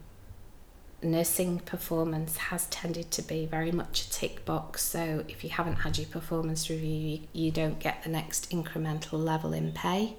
[1.02, 4.82] nursing performance has tended to be very much a tick box.
[4.84, 9.14] So if you haven't had your performance review, you, you don't get the next incremental
[9.24, 10.16] level in pay.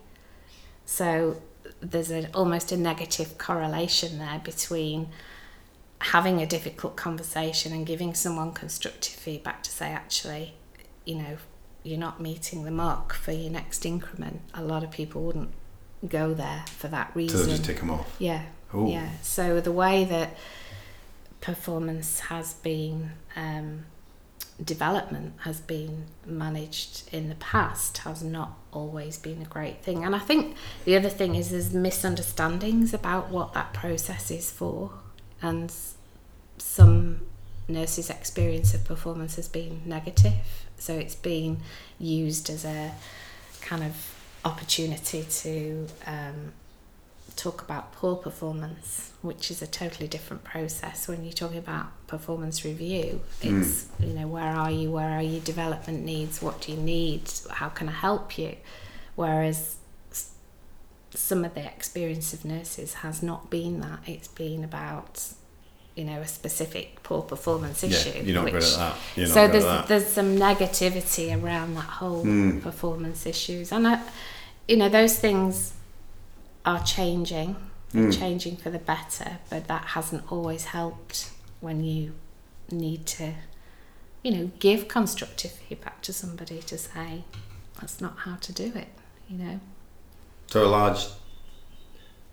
[0.87, 1.43] So
[1.81, 5.09] there's a, almost a negative correlation there between
[6.01, 10.55] having a difficult conversation and giving someone constructive feedback to say, actually,
[11.05, 11.37] you know,
[11.83, 14.41] you're not meeting the mark for your next increment.
[14.55, 15.51] A lot of people wouldn't
[16.09, 17.39] go there for that So reason.
[17.41, 18.15] they'll just tick them off.
[18.21, 18.43] Yeah.
[18.75, 18.87] Ooh.
[18.89, 19.09] Yeah.
[19.23, 20.37] So the way that
[21.41, 23.85] performance has been um,
[24.63, 30.05] development has been managed in the past has not always been a great thing.
[30.05, 34.91] And I think the other thing is there's misunderstandings about what that process is for,
[35.41, 35.73] and
[36.59, 37.21] some
[37.69, 40.67] nurses' experience of performance has been negative.
[40.79, 41.61] So it's been
[41.99, 42.93] used as a
[43.61, 46.53] kind of opportunity to um,
[47.39, 51.07] talk about poor performance, which is a totally different process.
[51.09, 55.41] When you're talking about performance review, it's you know where are you, where are your
[55.41, 58.57] development needs, what do you need, how can I help you,
[59.15, 59.77] whereas
[61.15, 64.01] some of the experience of nurses has not been that.
[64.07, 65.25] It's been about
[65.95, 68.11] you know a specific poor performance issue.
[68.19, 68.97] Yeah, you're not good at that.
[69.17, 69.89] You're not so good there's at that.
[69.89, 72.63] there's some negativity around that whole Mm.
[72.63, 74.01] performance issues, and I,
[74.67, 75.73] you know those things
[76.65, 77.57] are changing,
[77.91, 78.19] They're Mm.
[78.19, 81.31] changing for the better, but that hasn't always helped
[81.61, 82.15] when you
[82.71, 83.33] need to,
[84.23, 87.25] you know, give constructive feedback to somebody to say,
[87.81, 88.89] that's not how to do it.
[89.27, 89.61] You know.
[90.49, 91.07] So a large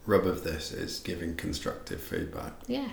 [0.05, 2.53] rub of this is giving constructive feedback.
[2.67, 2.89] Yeah.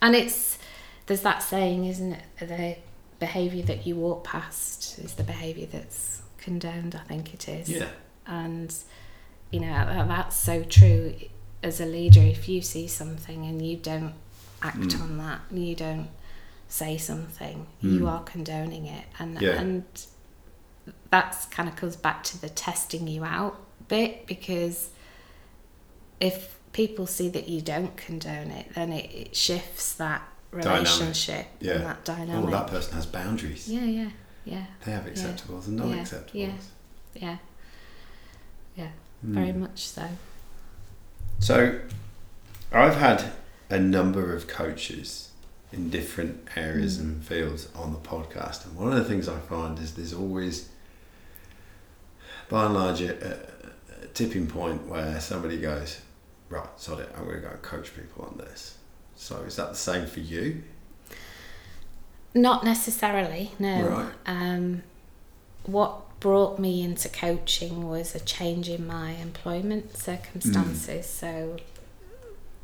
[0.00, 0.58] And it's
[1.06, 2.22] there's that saying, isn't it?
[2.38, 2.76] The
[3.18, 7.68] behaviour that you walk past is the behaviour that's condoned, I think it is.
[7.68, 7.88] Yeah.
[8.26, 8.72] And
[9.52, 11.14] you know, that, that's so true
[11.62, 14.14] as a leader if you see something and you don't
[14.62, 15.00] act Mm.
[15.02, 16.08] on that, you don't
[16.68, 17.98] say something, Mm.
[17.98, 19.04] you are condoning it.
[19.18, 19.60] And Yeah.
[19.60, 19.84] and
[21.10, 24.88] that's kind of comes back to the testing you out bit because
[26.18, 30.88] if people see that you don't condone it, then it, it shifts that Dynamic.
[30.88, 31.72] relationship Yeah.
[31.74, 32.50] and that Oh, dynamic.
[32.50, 33.68] that person has boundaries.
[33.68, 34.10] yeah, yeah,
[34.44, 35.84] yeah, They have acceptables and Yeah.
[35.84, 36.30] non-acceptables.
[36.34, 36.52] Yeah.
[37.14, 37.36] yeah,
[38.76, 38.88] yeah.
[39.22, 40.08] Very much so.
[41.38, 41.80] So,
[42.72, 43.32] I've had
[43.70, 45.30] a number of coaches
[45.72, 47.00] in different areas Mm.
[47.00, 50.68] and fields on the podcast, and one of the things I find is there's always,
[52.48, 53.14] by and large, a,
[54.00, 56.00] a, a tipping point where somebody goes,
[56.50, 58.76] "Right, sod it, I'm going to go and coach people on this."
[59.16, 60.62] So, is that the same for you?
[62.34, 63.88] Not necessarily, no.
[63.88, 64.12] Right.
[64.26, 64.82] Um,
[65.64, 71.04] what brought me into coaching was a change in my employment circumstances.
[71.04, 71.56] So,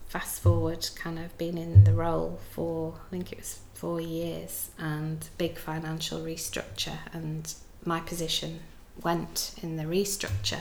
[0.06, 4.70] fast forward, kind of been in the role for I think it was four years,
[4.78, 7.52] and big financial restructure, and
[7.84, 8.60] my position
[9.02, 10.60] went in the restructure,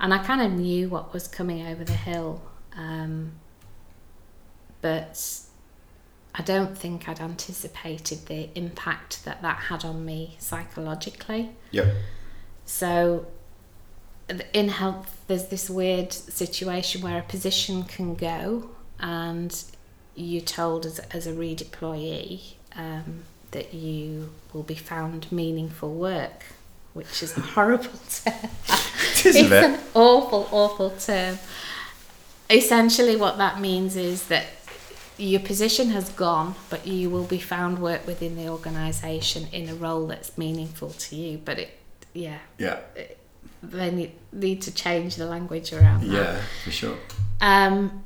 [0.00, 2.42] and I kind of knew what was coming over the hill,
[2.76, 3.34] um,
[4.80, 5.43] but
[6.34, 11.50] I don't think I'd anticipated the impact that that had on me psychologically.
[11.70, 11.94] Yep.
[12.66, 13.26] So,
[14.52, 19.64] in health, there's this weird situation where a position can go, and
[20.16, 23.22] you're told as, as a redeployee um,
[23.52, 26.46] that you will be found meaningful work,
[26.94, 28.50] which is a horrible term.
[29.26, 31.38] It it's an awful, awful term.
[32.50, 34.46] Essentially, what that means is that
[35.16, 39.74] your position has gone, but you will be found work within the organisation in a
[39.74, 41.38] role that's meaningful to you.
[41.38, 41.78] But it,
[42.12, 42.80] yeah, Yeah.
[43.62, 46.12] they need, need to change the language around that.
[46.12, 46.96] Yeah, for sure.
[47.40, 48.02] Um,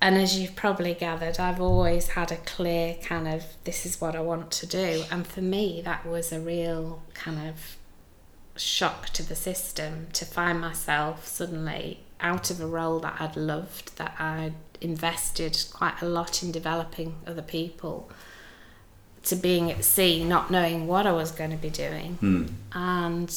[0.00, 4.14] and as you've probably gathered, I've always had a clear kind of this is what
[4.14, 5.04] I want to do.
[5.10, 7.76] And for me, that was a real kind of
[8.56, 13.96] shock to the system to find myself suddenly out of a role that I'd loved,
[13.98, 18.10] that I'd invested quite a lot in developing other people,
[19.24, 22.46] to being at sea, not knowing what I was going to be doing Hmm.
[22.72, 23.34] and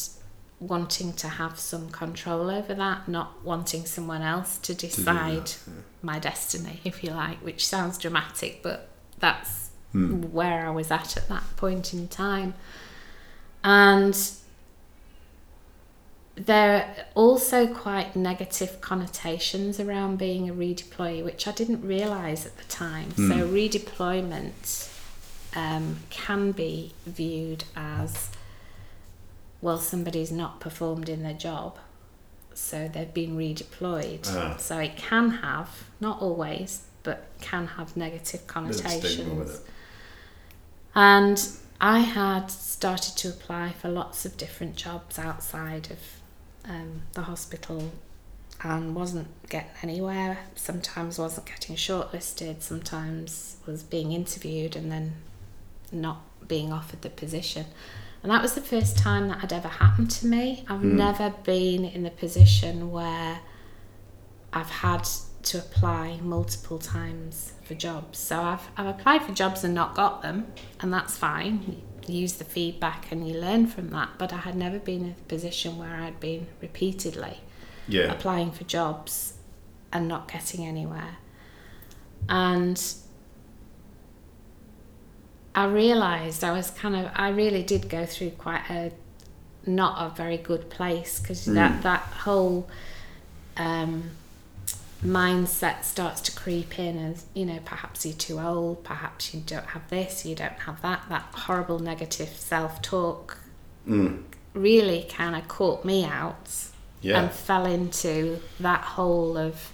[0.59, 5.57] wanting to have some control over that, not wanting someone else to To decide that,
[5.67, 5.73] yeah.
[6.03, 10.21] my destiny, if you like, which sounds dramatic, but that's Hmm.
[10.31, 12.53] where I was at at that point in time.
[13.63, 14.15] And
[16.45, 22.57] there are also quite negative connotations around being a redeployee, which I didn't realise at
[22.57, 23.11] the time.
[23.15, 23.53] So, Hmm.
[23.53, 24.89] redeployment
[25.53, 28.29] um, can be viewed as
[29.61, 31.77] well, somebody's not performed in their job,
[32.53, 34.25] so they've been redeployed.
[34.27, 34.55] Ah.
[34.57, 35.69] So, it can have,
[35.99, 39.61] not always, but can have negative Bit of stigma connotations.
[40.95, 45.99] And I had started to apply for lots of different jobs outside of
[46.67, 47.91] um, the hospital
[48.63, 50.37] and wasn't getting anywhere.
[50.55, 55.13] Sometimes wasn't getting shortlisted, sometimes was being interviewed and then
[55.91, 57.65] not being offered the position.
[58.23, 60.63] And that was the first time that had ever happened to me.
[60.67, 60.93] I've Mm.
[60.95, 63.39] never been in the position where
[64.53, 65.07] I've had
[65.43, 68.19] to apply multiple times for jobs.
[68.19, 70.45] So I've, I've applied for jobs and not got them,
[70.79, 71.81] and that's fine.
[72.07, 74.09] Use the feedback and you learn from that.
[74.17, 77.39] But I had never been in a position where I'd been repeatedly
[77.87, 78.11] Yeah.
[78.11, 79.33] applying for jobs
[79.93, 81.17] and not getting anywhere.
[82.29, 82.81] And
[85.53, 88.91] I realised I was kind of, I really did go through quite a
[89.65, 91.53] not a very good place because Mm.
[91.53, 92.67] that, that whole
[93.57, 94.11] um,
[95.03, 99.65] mindset starts to creep in as, you know, perhaps you're too old, perhaps you don't
[99.67, 103.37] have this, you don't have that, that horrible negative self talk
[103.87, 104.21] Mm.
[104.53, 106.47] really kind of caught me out
[107.01, 107.19] Yeah.
[107.19, 109.71] and fell into that hole of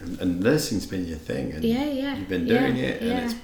[0.00, 3.10] And, and nursing's been your thing, and yeah yeah you've been yeah, doing it, yeah,
[3.12, 3.40] and it's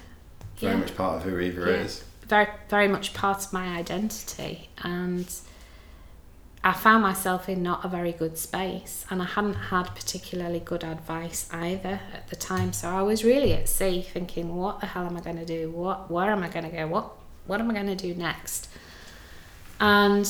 [0.59, 0.79] very yeah.
[0.79, 1.77] much part of who Eva Yeah.
[1.77, 2.03] is.
[2.27, 5.27] very very much part of my identity and
[6.63, 10.83] I found myself in not a very good space and I hadn't had particularly good
[10.83, 12.73] advice either at the time.
[12.73, 15.71] So I was really at sea thinking what the hell am I going to do?
[15.71, 16.87] What where am I going to go?
[16.87, 17.11] What
[17.45, 18.67] what am I going to do next?
[19.79, 20.27] And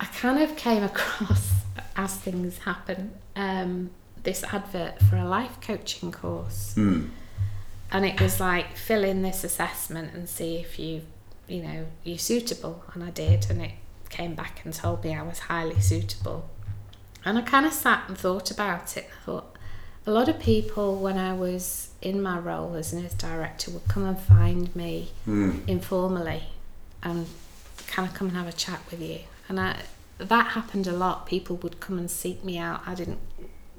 [0.00, 1.52] I kind of came across
[1.96, 3.90] as things happen um,
[4.22, 7.10] this advert for a life coaching course, Mm.
[7.92, 11.02] and it was like fill in this assessment and see if you,
[11.48, 13.72] you know, you're suitable, and I did, and it
[14.08, 16.48] came back and told me I was highly suitable,
[17.24, 19.08] and I kind of sat and thought about it.
[19.22, 19.56] I thought
[20.06, 24.04] a lot of people when I was in my role as nurse director would come
[24.04, 25.66] and find me Mm.
[25.66, 26.44] informally
[27.02, 27.26] and
[27.88, 29.20] kind of come and have a chat with you.
[29.48, 29.82] And I,
[30.18, 31.26] that happened a lot.
[31.26, 32.82] People would come and seek me out.
[32.86, 33.18] I didn't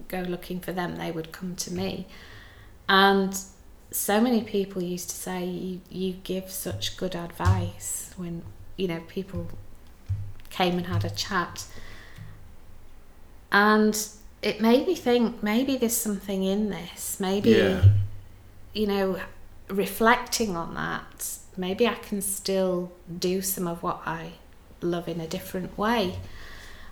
[0.10, 2.08] go looking for them, they would come to me.
[2.90, 3.38] And
[3.92, 8.44] so many people used to say, you, you give such good advice when,
[8.76, 9.48] you know, people
[10.50, 11.66] came and had a chat.
[13.52, 13.98] And
[14.42, 17.20] it made me think maybe there's something in this.
[17.20, 17.84] Maybe, Yeah.
[18.74, 19.20] you know,
[19.70, 24.34] reflecting on that, maybe I can still do some of what I
[24.82, 26.20] love in a different way.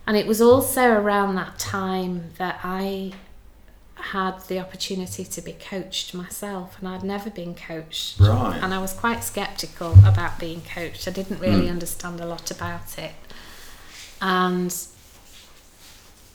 [0.07, 3.13] And it was also around that time that I
[3.95, 8.19] had the opportunity to be coached myself, and I'd never been coached.
[8.19, 8.59] Right.
[8.61, 11.07] And I was quite skeptical about being coached.
[11.07, 11.71] I didn't really Mm.
[11.71, 13.13] understand a lot about it.
[14.21, 14.75] And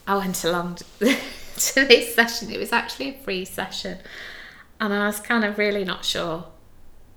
[0.07, 2.51] I went along to this session.
[2.51, 3.99] It was actually a free session.
[4.81, 6.47] And I was kind of really not sure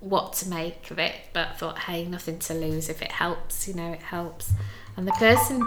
[0.01, 2.89] what to make of it, but thought, hey, nothing to lose.
[2.89, 4.51] If it helps, you know, it helps.
[4.97, 5.65] And the person.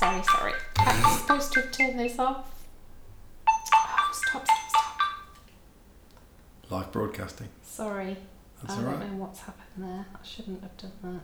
[0.00, 0.52] Sorry, sorry.
[0.78, 2.46] I'm supposed to turn this off.
[3.46, 4.98] Oh, stop, stop, stop.
[6.70, 7.48] Live broadcasting.
[7.62, 8.16] Sorry.
[8.62, 10.06] That's I all don't know what's happened there.
[10.14, 11.20] I shouldn't have done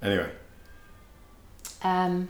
[0.00, 0.08] that.
[0.08, 0.30] Anyway.
[1.82, 2.28] Um,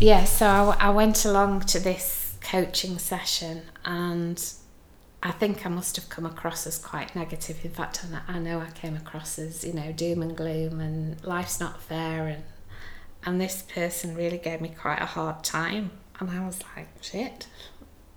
[0.00, 4.40] yeah, so I, I went along to this coaching session and
[5.22, 7.62] I think I must have come across as quite negative.
[7.64, 11.60] In fact, I know I came across as, you know, doom and gloom and life's
[11.60, 12.42] not fair and
[13.26, 17.46] and this person really gave me quite a hard time and I was like, shit.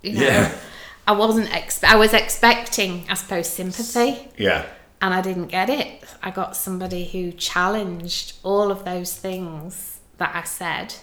[0.02, 0.58] You know, Yeah.
[1.06, 4.66] I wasn't exp- I was expecting, I suppose, sympathy Yeah.
[5.02, 6.06] and I didn't get it.
[6.22, 10.96] I got somebody who challenged all of those things that I said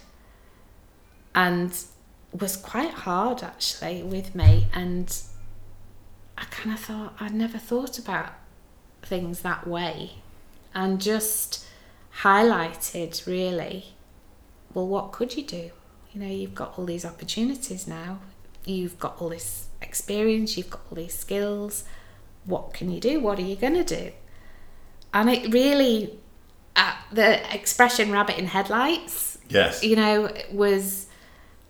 [1.34, 1.76] and
[2.38, 4.66] was quite hard actually with me.
[4.72, 5.14] And
[6.40, 8.32] I kind of thought, I'd never thought about
[9.02, 10.12] things that way
[10.74, 11.66] and just
[12.22, 13.94] highlighted really
[14.72, 15.70] well, what could you do?
[16.12, 18.20] You know, you've got all these opportunities now,
[18.64, 21.84] you've got all this experience, you've got all these skills
[22.44, 23.20] what can you do?
[23.20, 24.12] What are you going to do?
[25.12, 26.18] And it really,
[26.76, 29.82] uh, the expression rabbit in headlights, Yes.
[29.82, 31.06] you know, was,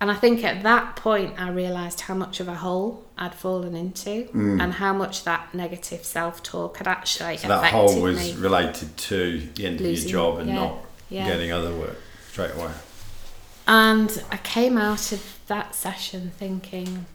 [0.01, 3.75] and I think at that point I realised how much of a hole I'd fallen
[3.75, 7.41] into and how much that negative self talk had actually Mm.
[7.41, 10.79] So that hole was related to the end Losing- of your job and yeah, not
[11.11, 11.27] yeah.
[11.27, 11.99] getting other work
[12.31, 12.73] straight away.
[13.67, 17.07] And I came out of that session thinking,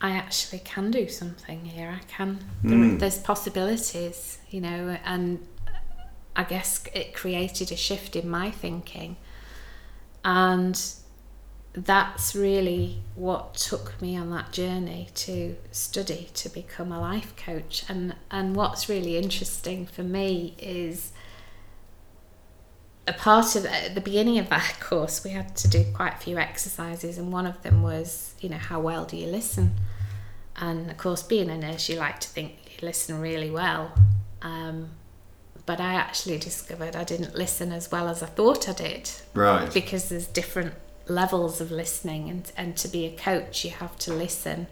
[0.00, 1.98] I actually can do something here.
[2.00, 2.38] I can.
[2.62, 2.98] Mm.
[2.98, 5.46] there's possibilities, you know, and
[6.36, 9.16] I guess it created a shift in my thinking.
[10.24, 10.80] And
[11.72, 17.84] that's really what took me on that journey to study to become a life coach.
[17.88, 21.12] And, and what's really interesting for me is
[23.06, 26.18] a part of at the beginning of that course we had to do quite a
[26.18, 29.74] few exercises and one of them was you know how well do you listen
[30.56, 33.90] and of course being a nurse you like to think you listen really well
[34.42, 34.90] um,
[35.66, 39.72] but I actually discovered I didn't listen as well as I thought I did Right.
[39.72, 40.74] because there's different
[41.10, 44.66] levels of listening and and to be a coach you have to listen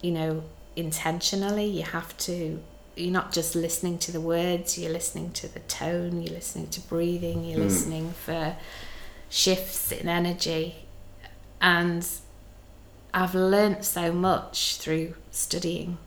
[0.00, 0.42] you know
[0.78, 1.66] intentionally.
[1.66, 2.62] You have to
[2.94, 6.80] you're not just listening to the words you're listening to the tone you're listening to
[6.80, 7.64] breathing you're hmm.
[7.64, 8.56] listening for
[9.28, 10.86] shifts in energy.
[11.60, 12.06] And
[13.12, 15.98] I've learnt so much through studying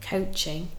[0.00, 0.70] coaching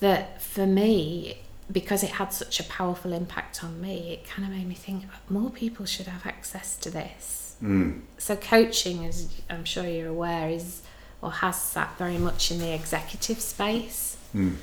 [0.00, 1.38] that for me
[1.70, 5.04] because it had such a powerful impact on me it kind of made me think
[5.28, 8.00] more people should have access to this Mm.
[8.16, 10.80] so coaching as i'm sure you're aware is
[11.20, 14.56] or has sat very much in the executive space Mm.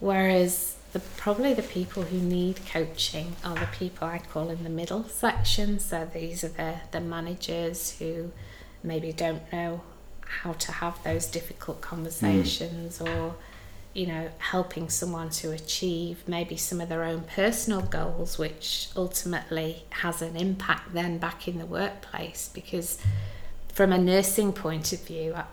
[0.00, 4.70] whereas the probably the people who need coaching are the people i call in the
[4.70, 8.30] middle section so these are the the managers who
[8.82, 9.80] maybe don't know
[10.42, 13.34] how to have those difficult conversations or
[13.94, 19.84] you know helping someone to achieve maybe some of their own personal goals which ultimately
[19.90, 22.98] has an impact then back in the workplace because
[23.72, 25.44] from a nursing point of view uh,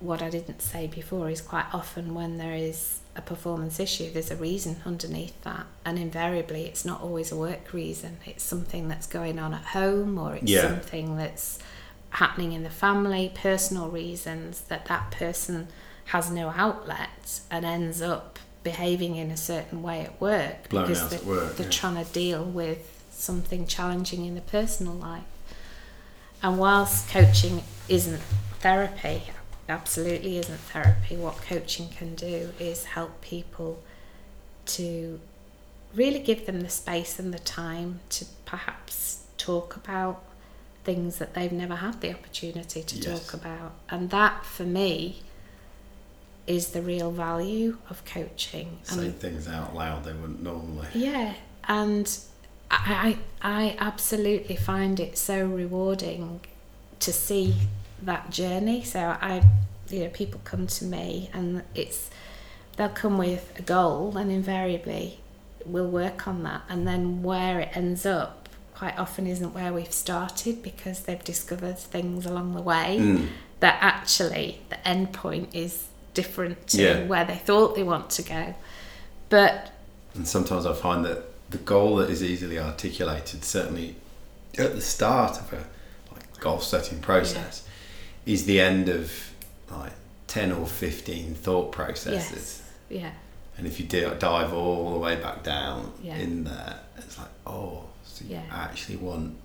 [0.00, 4.32] what I didn't say before is quite often when there is a performance issue, there's
[4.32, 8.16] a reason underneath that, and invariably it's not always a work reason.
[8.26, 10.62] It's something that's going on at home, or it's Yeah.
[10.62, 11.60] something that's
[12.10, 15.68] happening in the family, personal reasons that that person
[16.12, 21.08] has no outlet and ends up behaving in a certain way at work Blown because
[21.08, 21.72] they're, at work, they're yeah.
[21.72, 25.22] trying to deal with something challenging in the personal life.
[26.42, 28.20] And whilst coaching isn't
[28.60, 29.22] therapy,
[29.70, 33.82] absolutely isn't therapy, what coaching can do is help people
[34.66, 35.18] to
[35.94, 40.22] really give them the space and the time to perhaps talk about
[40.84, 43.04] things that they've never had the opportunity to Yes.
[43.24, 43.72] talk about.
[43.88, 45.22] And that for me
[46.46, 48.78] is the real value of coaching.
[48.82, 50.88] Say And things out loud they wouldn't normally.
[50.94, 51.34] yeah,
[51.68, 52.18] and
[52.70, 56.40] I, I I absolutely find it so rewarding
[57.00, 57.54] to see
[58.02, 58.82] that journey.
[58.84, 59.42] So I,
[59.88, 62.10] you know, people come to me and it's
[62.76, 65.18] they'll come with a goal and invariably
[65.64, 69.92] we'll work on that and then where it ends up quite often isn't where we've
[69.92, 73.28] started because they've discovered things along the way Mm.
[73.60, 75.84] that actually the end point is
[76.14, 77.04] different to Yeah.
[77.06, 78.54] where they thought they want to go.
[79.28, 79.70] But
[80.14, 83.96] And sometimes I find that the goal that is easily articulated, certainly
[84.58, 85.64] at the start of a
[86.14, 87.62] like goal setting process,
[88.26, 89.12] is the end of
[89.70, 89.92] like
[90.26, 92.62] ten or fifteen thought processes.
[92.90, 93.10] yes, yeah.
[93.58, 96.16] And if you di- dive all the way back down Yeah.
[96.16, 98.42] in there, it's like, oh, so you Yeah.
[98.50, 99.36] actually want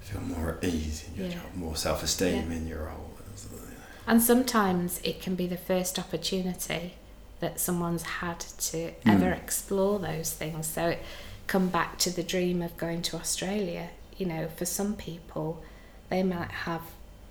[0.00, 1.34] to feel more at ease in your Yeah.
[1.34, 2.56] job, more self esteem Yeah.
[2.56, 3.07] in your role.
[4.08, 6.94] And sometimes it can be the first opportunity
[7.40, 9.12] that someone's had to Mm.
[9.14, 10.66] ever explore those things.
[10.66, 10.96] So
[11.46, 13.90] come back to the dream of going to Australia.
[14.16, 15.62] You know, for some people,
[16.08, 16.80] they might have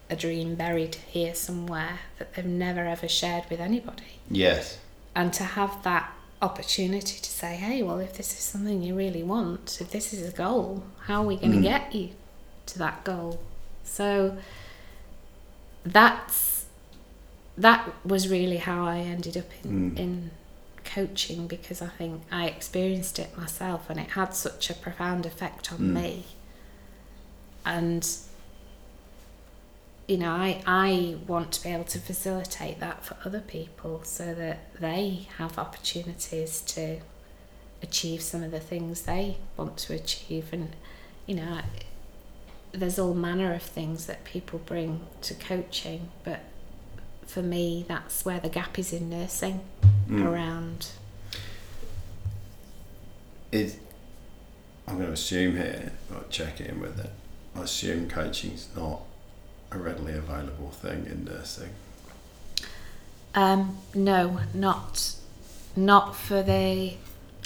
[0.09, 4.19] a dream buried here somewhere that they've never ever shared with anybody.
[4.30, 4.78] Yes.
[5.15, 9.23] And to have that opportunity to say, hey, well, if this is something you really
[9.23, 11.63] want, if this is a goal, how are we going to Mm.
[11.63, 12.09] get you
[12.67, 13.39] to that goal?
[13.84, 14.38] So
[15.84, 16.56] that's
[17.57, 19.97] that was really how I ended up in, Mm.
[19.99, 20.31] in
[20.85, 25.71] coaching because I think I experienced it myself and it had such a profound effect
[25.73, 25.93] on Mm.
[25.93, 26.25] me.
[27.65, 28.07] And
[30.07, 34.33] you know, I, I want to be able to facilitate that for other people so
[34.35, 36.99] that they have opportunities to
[37.83, 40.47] achieve some of the things they want to achieve.
[40.53, 40.75] And,
[41.25, 41.63] you know, I-
[42.71, 46.39] there's all manner of things that people bring to coaching, but
[47.28, 49.61] for me, that's where the gap is in nursing
[50.09, 50.25] Mm.
[50.25, 50.88] around.
[53.51, 53.78] is
[54.88, 57.11] I'm going to assume here, but check in with it.
[57.55, 59.01] I assume coaching's not
[59.71, 61.69] a readily available thing in nursing.
[63.36, 65.13] Um, no, not
[65.75, 66.93] not for the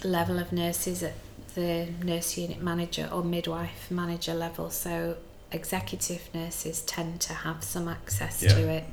[0.04, 1.14] level of nurses at
[1.56, 4.70] the nurse unit manager or midwife manager level.
[4.70, 5.18] So
[5.52, 8.54] executive nurses tend to have some access Yeah.
[8.54, 8.84] to it.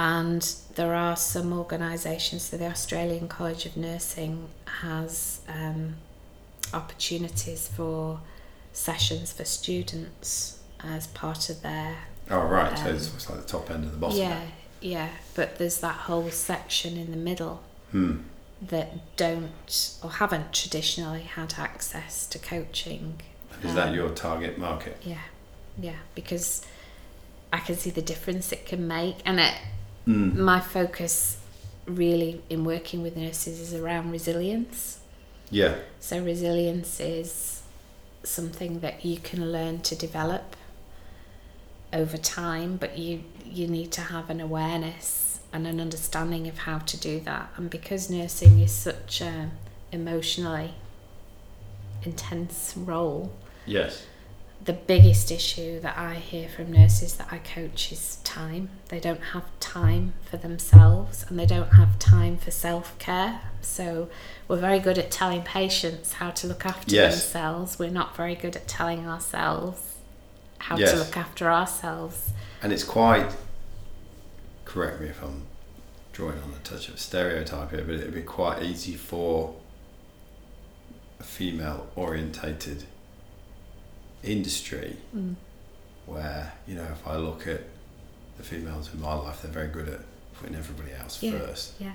[0.00, 0.40] And
[0.76, 4.48] there are some organisations, so the Australian College of Nursing
[4.80, 5.96] has um,
[6.72, 8.20] opportunities for
[8.72, 11.96] sessions for students as part of their
[12.30, 12.78] Oh, right.
[12.78, 14.16] so Um, it's, it's like the top end of the bottom.
[14.16, 14.40] yeah,
[14.80, 18.20] yeah, but there's that whole section in the middle Hmm.
[18.62, 23.20] that don't or haven't traditionally had access to coaching.
[23.62, 24.96] Is that Um, your target market?
[25.04, 25.24] Yeah,
[25.78, 26.64] yeah, because
[27.52, 29.54] I can see the difference it can make, and it,
[30.10, 30.34] Mm.
[30.36, 31.38] my focus
[31.86, 35.00] really in working with nurses is around resilience.
[35.50, 35.76] Yeah.
[36.00, 37.62] So resilience is
[38.22, 40.56] something that you can learn to develop
[41.92, 46.78] over time, but you you need to have an awareness and an understanding of how
[46.78, 47.50] to do that.
[47.56, 49.50] And because nursing is such a
[49.92, 50.74] emotionally
[52.04, 53.32] intense role,
[53.66, 54.04] Yes.
[54.62, 58.68] The biggest issue that I hear from nurses that I coach is time.
[58.88, 63.40] They don't have time for themselves and they don't have time for self care.
[63.62, 64.08] So,
[64.48, 67.22] we're very good at telling patients how to look after Yes.
[67.22, 67.78] themselves.
[67.78, 69.80] We're not very good at telling ourselves
[70.58, 70.90] how Yes.
[70.92, 72.30] to look after ourselves.
[72.62, 73.32] And it's quite,
[74.66, 75.46] correct me if I'm
[76.12, 79.54] drawing on a touch of stereotype here, but it'd be quite easy for
[81.18, 82.84] a female orientated
[84.22, 85.36] industry Mm.
[86.06, 87.62] where, you know, if I look at
[88.36, 90.00] the females in my life, they're very good at
[90.34, 91.38] putting everybody else Yeah.
[91.38, 91.72] first.
[91.78, 91.92] Yeah.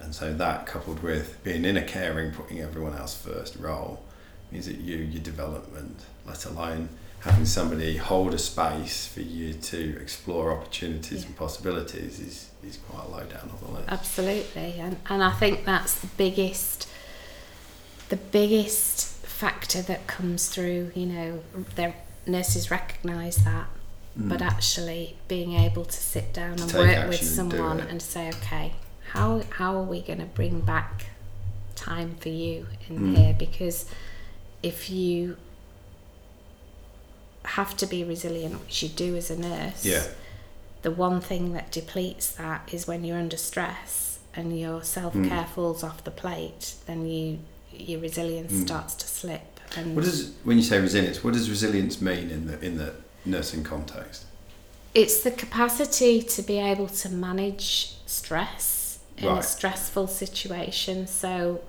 [0.00, 4.02] And so that coupled with being in a caring, putting everyone else first role
[4.52, 6.88] Is that you, your development, let alone
[7.20, 11.26] having somebody hold a space for you to explore opportunities Yeah.
[11.28, 13.88] and possibilities is, is quite low down on the list.
[13.88, 16.86] Absolutely, and and I think that's the biggest,
[18.10, 19.13] the biggest
[19.44, 20.90] factor that comes through.
[20.94, 21.40] You know,
[21.74, 21.94] their
[22.26, 23.66] nurses recognise that,
[24.16, 26.78] but actually being able to sit down and Mm.
[26.78, 28.66] work with action and someone and say, okay,
[29.12, 31.06] how how are we going to bring back
[31.74, 33.16] time for you in Mm.
[33.16, 33.34] here?
[33.38, 33.84] Because
[34.62, 35.36] if you
[37.58, 40.04] have to be resilient, which you do as a nurse, Yeah.
[40.82, 45.46] the one thing that depletes that is when you're under stress and your self care
[45.54, 47.40] falls off the plate, then you
[47.80, 49.60] your resilience starts to slip.
[49.76, 51.24] And What does when you say resilience?
[51.24, 52.94] What does resilience mean in the in the
[53.24, 54.24] nursing context?
[54.94, 61.08] it's the capacity to be able to manage stress in a stressful situation.
[61.08, 61.62] So,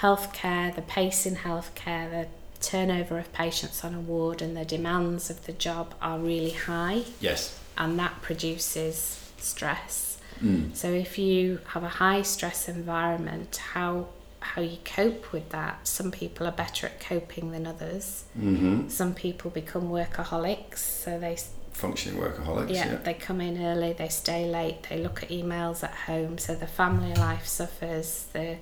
[0.00, 2.26] healthcare, the pace in healthcare, the
[2.60, 7.02] turnover of patients on a ward, and the demands of the job are really high,
[7.20, 7.56] Yes.
[7.76, 10.18] and that produces stress.
[10.42, 10.74] Mm.
[10.74, 14.08] So if you have a high stress environment, how
[14.54, 15.86] how you cope with that?
[15.86, 18.24] Some people are better at coping than others.
[18.38, 18.88] Mm-hmm.
[18.88, 21.36] Some people become workaholics, so they
[21.72, 22.70] Functioning workaholics.
[22.70, 22.96] yeah, Yeah.
[22.96, 26.66] they come in early, they stay late, they look at emails at home, so the
[26.66, 28.26] family life suffers.
[28.32, 28.56] The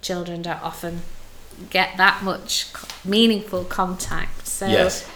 [0.00, 1.02] children don't often
[1.70, 2.66] get that much
[3.04, 4.46] meaningful contact.
[4.46, 5.06] So yes.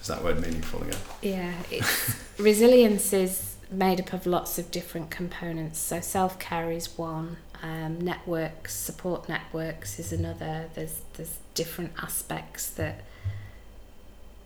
[0.00, 0.98] Is that word meaningful again?
[1.22, 5.78] yeah, it's, resilience is made up of lots of different components.
[5.78, 7.36] So self care is one.
[7.64, 10.68] Um, networks, support networks is another.
[10.74, 12.96] There's there's different aspects that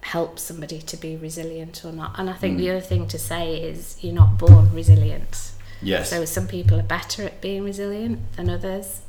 [0.03, 2.17] help somebody to be resilient or not.
[2.17, 2.59] And I think Mm.
[2.61, 5.51] the other thing to say is you're not born resilient.
[5.83, 6.11] Yes.
[6.11, 9.01] So some people are better at being resilient than others,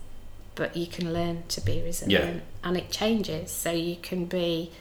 [0.56, 2.68] but you can learn to be resilient yeah.
[2.68, 3.52] and it changes.
[3.52, 4.72] So you can be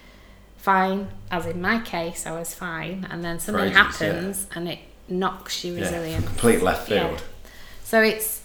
[0.56, 3.82] fine, as in my case, I was fine, and then something ages, yeah.
[3.84, 5.82] happens and it knocks you yeah.
[5.82, 6.24] resilient.
[6.26, 7.08] Complete left Yeah.
[7.08, 7.22] field.
[7.84, 8.40] So it's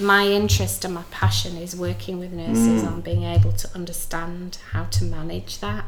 [0.00, 2.86] my interest and my passion is working with nurses Mm.
[2.86, 5.84] on being able to understand how to manage that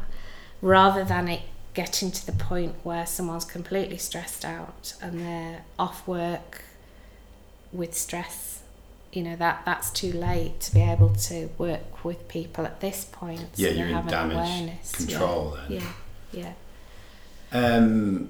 [0.61, 1.41] rather than it
[1.73, 6.63] getting to the point where someone's completely stressed out and they're off work
[7.73, 8.61] with stress.
[9.11, 13.05] You know that that's too late to be able to work with people at this
[13.11, 13.47] point.
[13.55, 14.93] Yeah, they you're in have damage awareness.
[14.99, 15.07] Yeah.
[15.17, 15.81] control then.
[16.33, 16.53] Yeah,
[17.51, 17.77] yeah.
[17.77, 18.29] Um,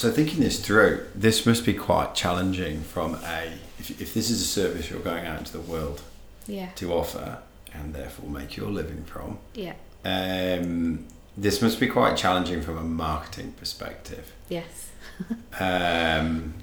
[0.00, 4.40] so thinking this through, this must be quite challenging from a if, if this is
[4.40, 6.00] a service you're going out into the world
[6.46, 7.38] Yeah, to offer
[7.72, 9.38] and therefore make your living from.
[9.54, 9.74] yeah,
[10.04, 14.90] Um, this must be quite challenging from a marketing perspective yes,
[15.60, 16.54] um,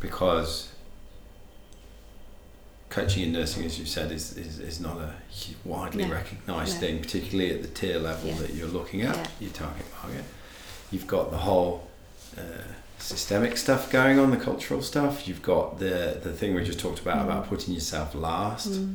[0.00, 0.72] because
[2.90, 5.14] coaching and nursing, as you said, is, is, is not a
[5.64, 6.80] widely No, recognised no.
[6.80, 8.38] thing, particularly at the tier level Yeah.
[8.38, 9.26] that you're looking at, Yeah.
[9.40, 10.24] your target market.
[10.92, 11.88] You've got the whole
[12.36, 12.42] uh,
[12.98, 15.28] systemic stuff going on, the cultural stuff.
[15.28, 17.24] You've got the, the thing we just talked about, Mm.
[17.24, 18.94] about putting yourself last Mm.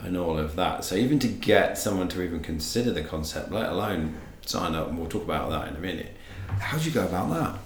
[0.00, 0.84] and all of that.
[0.84, 4.16] So even to get someone to even consider the concept, let alone
[4.46, 6.16] sign up, and we'll talk about that in a minute.
[6.60, 7.58] How do you go about that?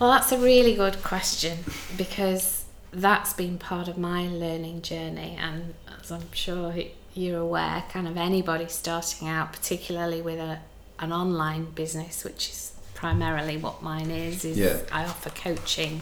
[0.00, 1.58] Well, that's a really good question
[1.96, 6.74] because that's been part of my learning journey, and as I'm sure
[7.14, 10.60] you're aware, kind of anybody starting out, particularly with a
[10.98, 14.78] an online business, which is primarily what mine is, is Yeah.
[14.90, 16.00] I offer coaching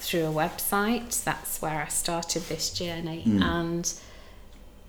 [0.00, 1.22] through a website.
[1.22, 3.42] That's where I started this journey, Mm.
[3.42, 3.92] and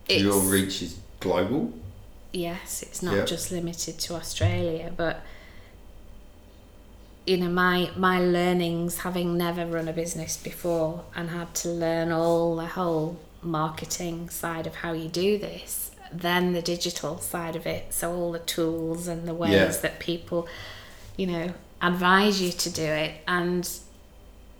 [0.08, 1.74] it's Your reach is global.
[2.32, 3.26] yes, it's not Yeah.
[3.26, 5.22] just limited to Australia, but
[7.26, 12.12] you know, my my learnings, having never run a business before and had to learn
[12.12, 17.66] all the whole marketing side of how you do this, then the digital side of
[17.68, 19.68] it, so all the tools and the ways Yeah.
[19.84, 20.48] that people,
[21.20, 21.48] you know,
[21.82, 23.64] advise you to do it, and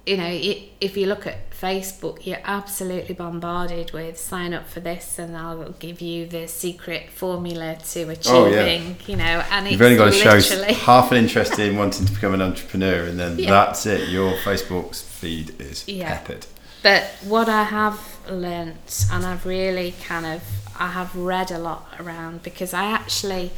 [0.06, 4.80] you know, i if you look at Facebook, you're absolutely bombarded with sign up for
[4.90, 8.62] this, and I'll give you the secret formula to Oh, yeah.
[8.64, 10.40] achieving, you know, and You've only got to show
[10.74, 13.50] half an interest in wanting to become an entrepreneur, and then Yeah.
[13.52, 14.10] that's it.
[14.10, 16.10] Your Facebook's feed is Yeah.
[16.18, 16.46] peppered.
[16.82, 17.04] But
[17.34, 18.00] what I have
[18.30, 20.42] learnt, and I've really kind of,
[20.80, 23.52] I have read a lot around because I actually,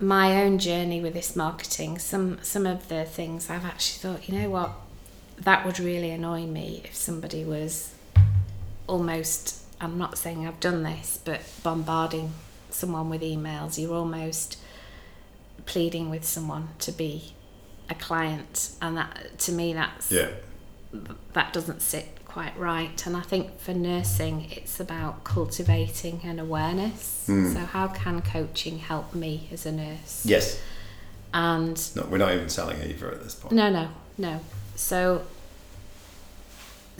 [0.00, 4.38] my own journey with this marketing, some some of the things I've actually thought, you
[4.38, 4.72] know what,
[5.38, 7.94] that would really annoy me if somebody was
[8.86, 9.56] almost.
[9.82, 12.32] I'm not saying I've done this, but bombarding
[12.68, 13.78] someone with emails.
[13.80, 14.58] You're almost
[15.64, 17.32] pleading with someone to be
[17.88, 20.28] a client, and that to me that's Yeah.
[21.34, 23.06] that doesn't sit quite right.
[23.06, 27.24] And I think for nursing, it's about cultivating an awareness.
[27.28, 27.52] Mm.
[27.54, 30.22] So, how can coaching help me as a nurse?
[30.24, 30.60] Yes.
[31.34, 33.54] And No, we're not even selling either at this point.
[33.54, 34.40] no, no, no.
[34.76, 35.22] So,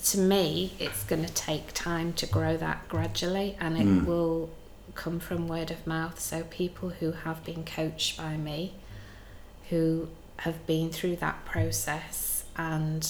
[0.04, 4.06] to me, it's going to take time to grow that gradually, and it Mm.
[4.06, 4.50] will
[4.94, 6.18] come from word of mouth.
[6.20, 8.74] So, people who have been coached by me,
[9.68, 10.08] who
[10.38, 13.06] have been through that process and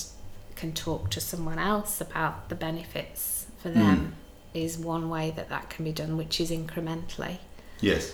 [0.61, 4.15] can talk to someone else about the benefits for them,
[4.55, 7.39] is one way that that can be done, which is incrementally.
[7.81, 8.13] Yes.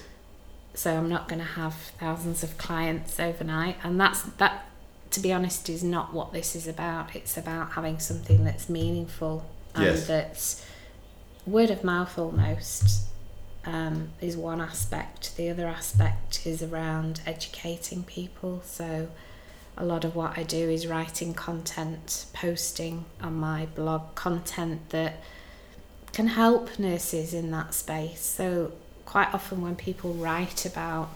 [0.75, 4.67] so I'm not going to have thousands of clients overnight and that's that
[5.11, 7.17] to be honest is not what this is about.
[7.17, 9.45] It's about having something that's meaningful
[9.75, 10.07] and Yes.
[10.07, 10.65] that's
[11.47, 13.07] word of mouth almost
[13.65, 15.37] um, is one aspect.
[15.37, 18.61] The other aspect is around educating people.
[18.65, 19.09] So
[19.77, 25.23] a lot of what I do is writing content posting on my blog content that
[26.13, 28.73] can help nurses in that space so
[29.05, 31.11] quite often when people write about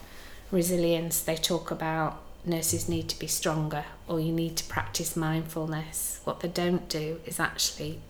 [0.51, 6.21] resilience, they talk about nurses need to be stronger or you need to practice mindfulness.
[6.25, 8.01] What they don't do is actually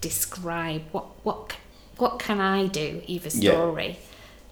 [0.00, 1.56] describe what what
[1.98, 3.52] what can I do, either Yeah.
[3.52, 3.98] story,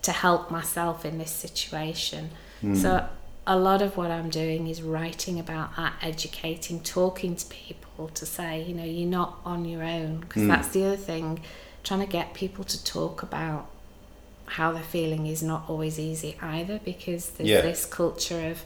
[0.03, 2.30] to help myself in this situation.
[2.62, 2.76] Mm.
[2.76, 3.07] So
[3.47, 8.24] a lot of what I'm doing is writing about that, educating, talking to people to
[8.24, 10.20] say, you know, you're not on your own.
[10.20, 10.49] Because Mm.
[10.49, 11.40] that's the other thing,
[11.82, 13.66] trying to get people to talk about
[14.47, 17.61] how they're feeling is not always easy either because there's Yeah.
[17.62, 18.62] this culture of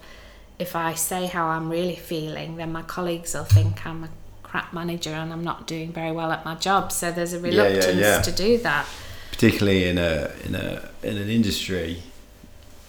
[0.58, 4.08] if I say how I'm really feeling, then my colleagues will think I'm a
[4.42, 6.90] crap manager and I'm not doing very well at my job.
[6.90, 8.20] So there's a yeah, reluctance yeah.
[8.22, 8.86] to do that.
[9.30, 12.02] Particularly in a in a in an industry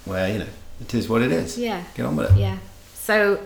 [0.06, 0.48] where you know
[0.82, 1.58] it is what it is.
[1.58, 1.84] Yeah.
[1.96, 2.38] Get on with it.
[2.38, 2.58] Yeah.
[2.96, 3.42] So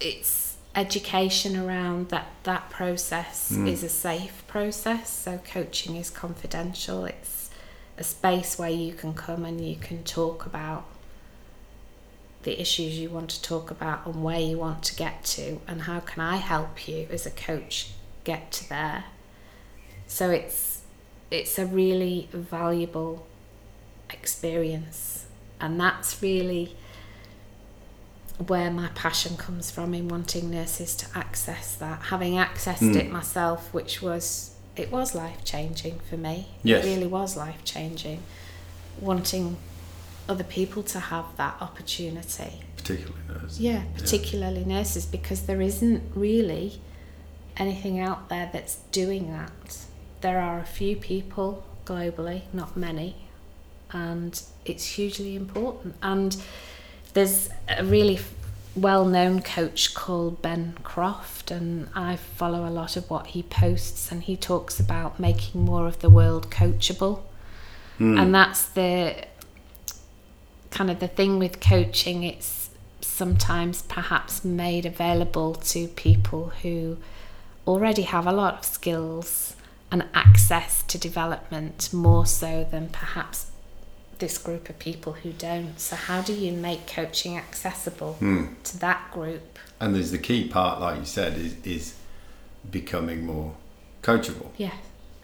[0.00, 3.68] it's education around that that process Mm.
[3.68, 5.10] is a safe process.
[5.10, 7.04] So coaching is confidential.
[7.04, 7.50] It's
[7.98, 10.84] a space where you can come and you can talk about
[12.42, 15.82] the issues you want to talk about and where you want to get to and
[15.82, 17.90] how can I help you as a coach
[18.24, 19.04] get to there.
[20.06, 20.80] So it's
[21.30, 23.26] it's a really valuable
[24.08, 25.26] experience
[25.60, 26.74] and that's really
[28.46, 32.96] where my passion comes from in wanting nurses to access that having accessed Mm.
[32.96, 36.84] it myself which was it was life changing for me Yes.
[36.84, 38.22] it really was life changing
[38.98, 39.56] wanting
[40.28, 43.60] other people to have that opportunity Particularly those.
[43.60, 46.80] yeah particularly nurses because there isn't really
[47.58, 49.78] anything out there that's doing that
[50.22, 53.16] there are a few people globally not many
[53.92, 56.36] and it's hugely important and
[57.14, 58.18] there's a really
[58.76, 64.12] well known coach called Ben Croft, and I follow a lot of what he posts,
[64.12, 67.22] and he talks about making more of the world coachable.
[67.98, 68.20] Mm.
[68.20, 69.26] And that's the
[70.70, 72.70] kind of the thing with coaching, it's
[73.00, 76.96] sometimes perhaps made available to people who
[77.66, 79.56] already have a lot of skills
[79.90, 83.49] and access to development more so than perhaps
[84.20, 85.78] this group of people who don't.
[85.80, 88.54] So, how do you make coaching accessible Mm.
[88.64, 89.58] to that group?
[89.80, 91.94] And there's the key part, like you said, is is
[92.70, 93.54] becoming more
[94.02, 94.50] coachable.
[94.56, 94.74] Yeah,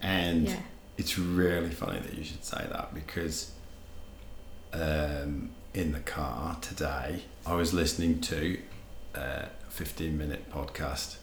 [0.01, 0.61] And yeah,
[0.97, 3.51] it's really funny that you should say that because
[4.73, 8.59] um, in the car today, I was listening to
[9.15, 11.17] a 15 minute podcast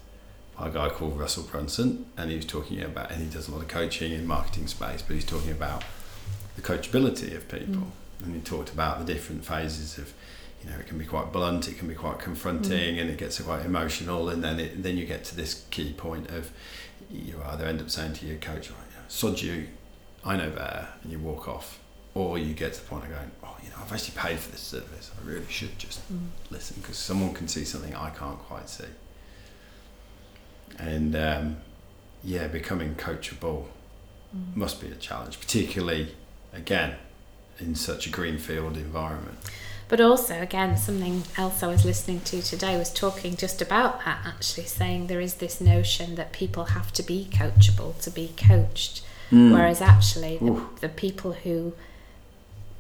[0.59, 3.51] by a guy called Russell Brunson, and he was talking about, and he does a
[3.53, 5.83] lot of coaching in marketing space, but he's talking about
[6.57, 7.83] the coachability of people.
[8.21, 8.25] Mm.
[8.25, 10.13] And he talked about the different phases of,
[10.63, 13.41] you know, it can be quite blunt, it can be quite confronting, and it gets
[13.41, 16.51] quite emotional, and then it, then you get to this key point of
[17.11, 19.67] you either end up saying to your coach, right, you know, sod you,
[20.25, 21.79] I know better, and you walk off,
[22.15, 24.51] or you get to the point of going, oh, you know, I've actually paid for
[24.53, 26.29] this service, I really should just Mm.
[26.51, 28.85] listen because someone can see something I can't quite see.
[30.79, 31.57] And um,
[32.23, 33.67] yeah, becoming coachable
[34.35, 34.57] Mm.
[34.57, 36.13] must be a challenge, particularly
[36.55, 36.97] again
[37.59, 39.39] in such a greenfield environment.
[39.89, 44.19] But also, again, something else I was listening to today was talking just about that,
[44.25, 49.03] actually, saying there is this notion that people have to be coachable to be coached.
[49.31, 51.73] Whereas actually, the, the people who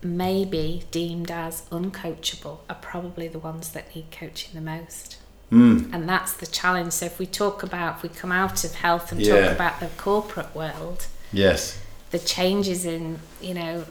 [0.02, 5.16] may be deemed as uncoachable are probably the ones that need coaching the most.
[5.50, 5.92] Mm.
[5.92, 6.92] And that's the challenge.
[6.92, 9.40] So, if we talk about, if we come out of health and Yeah.
[9.40, 11.78] talk about the corporate world, Yes.
[12.14, 13.84] The changes in, you know,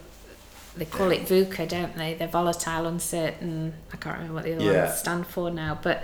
[0.77, 2.13] they call it VUCA, don't they?
[2.13, 3.73] They're volatile, uncertain.
[3.91, 4.85] I can't remember what the other Yeah.
[4.85, 5.77] ones stand for now.
[5.87, 6.03] But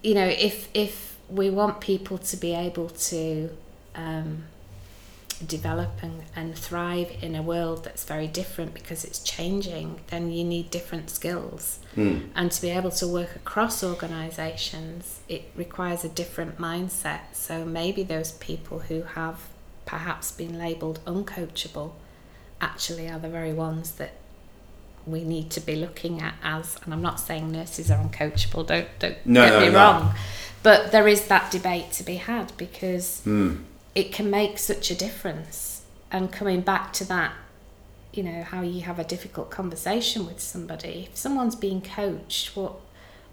[0.00, 3.50] you know, if if we want people to be able to
[3.96, 4.44] um,
[5.44, 10.44] develop and, and thrive in a world that's very different because it's changing, then you
[10.44, 11.80] need different skills.
[11.96, 12.28] Mm.
[12.36, 17.22] And to be able to work across organisations, it requires a different mindset.
[17.32, 19.38] So maybe those people who have
[19.86, 21.92] perhaps been labelled uncoachable
[22.60, 24.12] actually are the very ones that
[25.06, 28.86] we need to be looking at as and I'm not saying nurses are uncoachable, don't
[28.98, 29.78] don't No, get no, me no.
[29.78, 30.14] wrong.
[30.62, 33.64] But there is that debate to be had because Mm.
[33.94, 35.82] it can make such a difference.
[36.12, 37.32] And coming back to that,
[38.12, 41.08] you know, how you have a difficult conversation with somebody.
[41.10, 42.74] If someone's being coached, what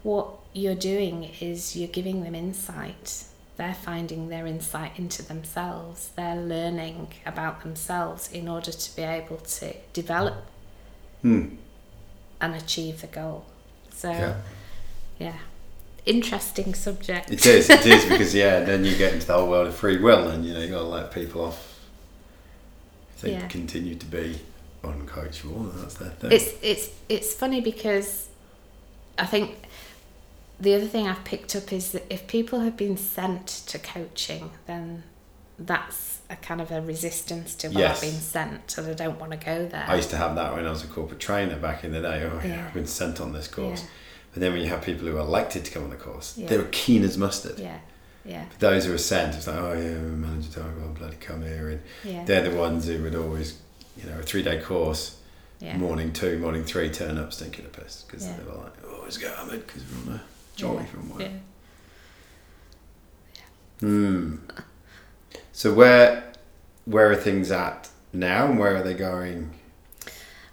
[0.04, 3.24] what you're doing is you're giving them insight.
[3.58, 6.10] They're finding their insight into themselves.
[6.16, 10.36] They're learning about themselves in order to be able to develop
[11.24, 11.56] Mm.
[12.40, 13.44] and achieve the goal.
[13.92, 14.36] So, Yeah.
[15.18, 15.38] yeah,
[16.06, 17.30] interesting subject.
[17.32, 19.96] It is, it is because yeah, then you get into the whole world of free
[19.98, 21.80] will, and you know you've got to let people off
[23.16, 23.48] if they Yeah.
[23.48, 24.38] continue to be
[24.84, 25.72] uncoachable.
[25.80, 26.30] That's their thing.
[26.30, 28.28] It's it's it's funny because
[29.18, 29.56] I think
[30.60, 34.50] the other thing I've picked up is that if people have been sent to coaching,
[34.66, 35.04] then
[35.58, 37.96] that's a kind of a resistance to what Yes.
[37.96, 39.84] I've been sent and I don't want to go there.
[39.88, 42.22] I used to have that when I was a corporate trainer back in the day.
[42.30, 42.66] Oh yeah.
[42.66, 43.82] I've been sent on this course.
[43.82, 43.88] Yeah.
[44.34, 46.48] But then when you have people who are elected to come on the course, Yeah.
[46.48, 47.58] they were keen as mustard.
[47.58, 47.78] yeah,
[48.24, 51.42] yeah, But those who were sent, it's like, oh yeah, manager time, well bloody come
[51.42, 53.58] here, and yeah, they're the ones who would always,
[53.96, 55.16] you know, a three day course,
[55.60, 55.76] yeah.
[55.78, 59.16] morning two, morning three, turn up stinking a piss because they were like, oh, let's
[59.16, 60.22] go Ahmed because we're on a
[60.58, 60.84] jolly Yeah.
[60.86, 61.20] from work.
[61.20, 61.28] yeah.
[63.80, 64.36] Hmm.
[65.52, 66.32] So where
[66.84, 69.50] where are things at now, and where are they going?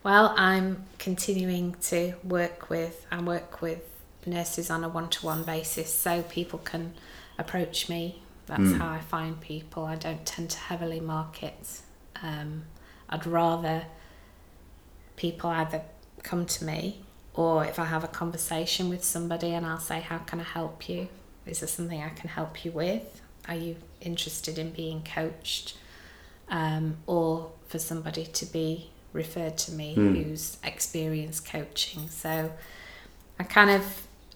[0.04, 3.82] Well, I'm continuing to work with and work with
[4.26, 6.94] nurses on a one-to-one basis, so people can
[7.40, 8.22] approach me.
[8.48, 8.78] That's Mm.
[8.80, 9.86] how I find people.
[9.86, 11.82] I don't tend to heavily market.
[12.22, 12.66] Um,
[13.10, 13.86] I'd rather
[15.16, 15.82] people either
[16.22, 17.05] come to me
[17.36, 20.88] or if I have a conversation with somebody and I'll say, "How can I help
[20.90, 21.08] you?
[21.46, 23.22] Is there something I can help you with?
[23.48, 25.78] Are you interested in being coached?"
[26.48, 30.14] um, or for somebody to be referred to me Hmm.
[30.14, 32.08] who's experienced coaching.
[32.10, 32.52] So
[33.40, 33.84] I kind of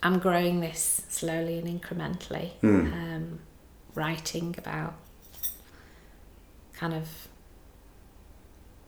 [0.02, 2.94] I'm growing this slowly and incrementally, Hmm.
[2.94, 3.40] um,
[3.94, 4.94] writing about
[6.74, 7.28] kind of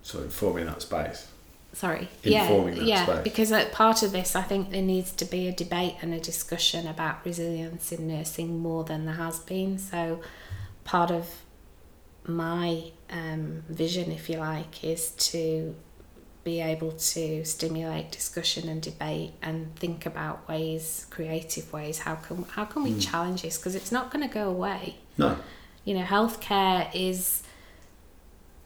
[0.01, 1.27] So informing that space.
[1.73, 3.23] Sorry Informing yeah that yeah space.
[3.23, 6.19] because at part of this I think there needs to be a debate and a
[6.19, 9.77] discussion about resilience in nursing more than there has been.
[9.77, 10.19] So
[10.83, 11.27] part of
[12.25, 15.75] my um, vision, if you like, is to
[16.43, 21.99] be able to stimulate discussion and debate and think about ways, creative ways.
[21.99, 23.01] How can how can we Mm.
[23.09, 23.57] challenge this?
[23.57, 24.97] Because it's not going to go away.
[25.17, 25.37] No.
[25.85, 27.43] You know, healthcare is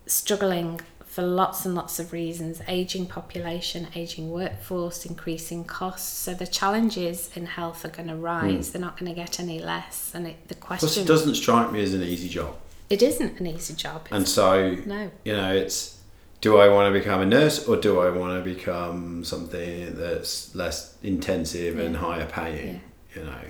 [0.08, 0.82] struggling
[1.16, 6.12] for lots and lots of reasons aging population, aging workforce, increasing costs.
[6.12, 8.74] So the challenges in health are going to rise, hmm.
[8.74, 10.12] they're not going to get any less.
[10.14, 12.58] And it, the Plus, question it doesn't strike me as an easy job,
[12.90, 14.10] it isn't an easy job.
[14.12, 15.10] and so no.
[15.24, 16.02] you know, it's
[16.42, 20.54] do I want to become a nurse or do I want to become something that's
[20.54, 22.82] less intensive and higher paying?
[23.16, 23.42] You know.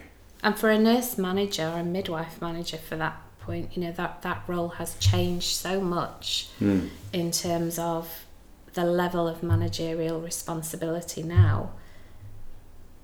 [0.43, 4.21] And for a nurse manager or a midwife manager, for that point, you know that
[4.23, 6.87] that role has changed so much Hmm.
[7.13, 8.25] in terms of
[8.73, 11.71] the level of managerial responsibility now,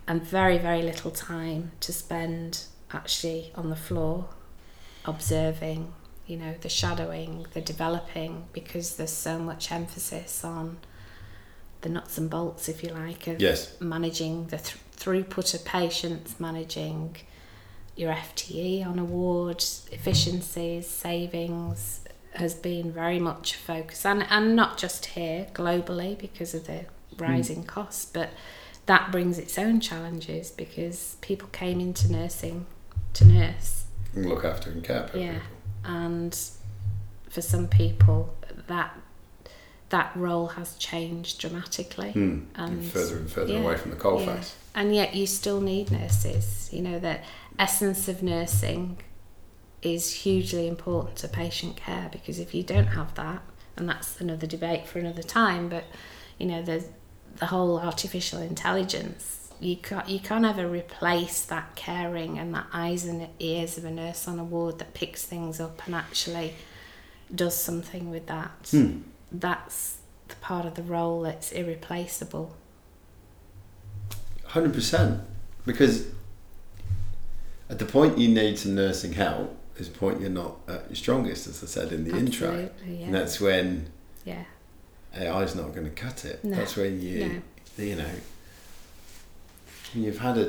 [0.07, 4.27] and very very little time to spend actually on the floor,
[5.05, 5.93] observing,
[6.27, 10.77] you know, the shadowing, the developing, because there's so much emphasis on
[11.81, 13.73] the nuts and bolts, if you like, of Yes.
[13.79, 17.15] managing the th- throughput of patients, managing
[18.01, 22.01] your FTE on a ward, efficiencies, savings
[22.33, 26.85] has been very much a focus, and and not just here globally because of the
[27.17, 28.29] rising costs, but
[28.87, 32.65] that brings its own challenges because people came into nursing
[33.13, 33.85] to nurse
[34.15, 35.33] And look after and care for Yeah.
[35.33, 35.47] people.
[35.83, 36.39] and
[37.29, 38.33] for some people
[38.67, 38.97] that
[39.91, 42.39] that role has changed dramatically Hmm.
[42.55, 44.35] And- And further and further yeah, away from the coal yeah.
[44.35, 44.55] face.
[44.75, 47.19] and yet you still need nurses you know the
[47.59, 48.97] essence of nursing
[49.81, 53.41] is hugely important to patient care because if you don't have that
[53.77, 55.83] and that's another debate for another time but
[56.37, 56.85] you know there's
[57.37, 63.05] the whole artificial intelligence you can't you can't ever replace that caring and that eyes
[63.05, 66.53] and ears of a nurse on a ward that picks things up and actually
[67.33, 68.99] does something with that Hmm.
[69.31, 72.55] That's the part of the role that's irreplaceable
[74.51, 75.21] Hundred percent,
[75.65, 76.07] because
[77.69, 80.95] At the point you need some nursing help is the point you're not at your
[80.95, 82.69] strongest, as I said in the intro.
[82.85, 83.05] Yeah.
[83.05, 83.89] And that's when
[84.25, 84.43] yeah.
[85.17, 86.43] AI is not going to cut it.
[86.43, 87.41] No, That's when you,
[87.77, 88.09] you know,
[89.93, 90.47] when you've had a, you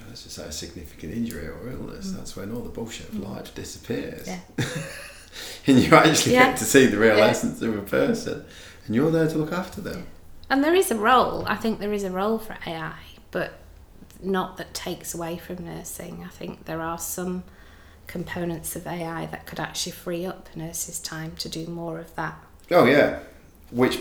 [0.00, 3.18] know, let's just say a significant injury or illness, that's when all the bullshit of
[3.18, 4.26] life disappears.
[4.26, 4.40] Mm.
[4.58, 4.64] Yeah.
[5.66, 6.48] and you actually Yeah.
[6.50, 7.26] get to see the real Yeah.
[7.26, 8.44] essence of a person,
[8.86, 10.06] and you're there to look after them.
[10.48, 11.44] And there is a role.
[11.46, 12.94] I think there is a role for AI,
[13.30, 13.54] but
[14.22, 16.22] not that takes away from nursing.
[16.24, 17.42] I think there are some
[18.06, 22.38] components of AI that could actually free up nurses' time to do more of that.
[22.70, 23.18] Oh yeah,
[23.70, 24.00] which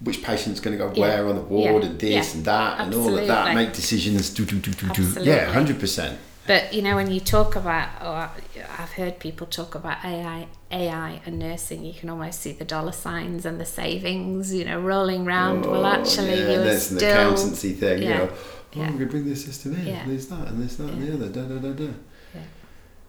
[0.00, 1.00] which patient's going to go Yeah.
[1.00, 1.90] where on the ward Yeah.
[1.90, 2.36] and this Yeah.
[2.36, 4.30] and that and all of that, make decisions.
[4.30, 4.86] Do, do, do, do, do.
[4.88, 5.26] Absolutely.
[5.28, 6.18] Yeah, hundred percent.
[6.46, 8.30] But you know, when you talk about, or
[8.78, 12.90] I've heard people talk about AI, AI and nursing, you can almost see the dollar
[12.92, 15.64] signs and the savings, you know, rolling round.
[15.64, 18.02] well, actually, Oh, yeah, you were that's an accountancy thing.
[18.02, 18.38] You yeah, know, oh,
[18.72, 18.82] yeah.
[18.84, 20.02] I'm going to bring this system in, Yeah.
[20.02, 21.28] and this that, and this that, and the other.
[21.28, 21.92] Da da da da.
[22.34, 22.40] Yeah.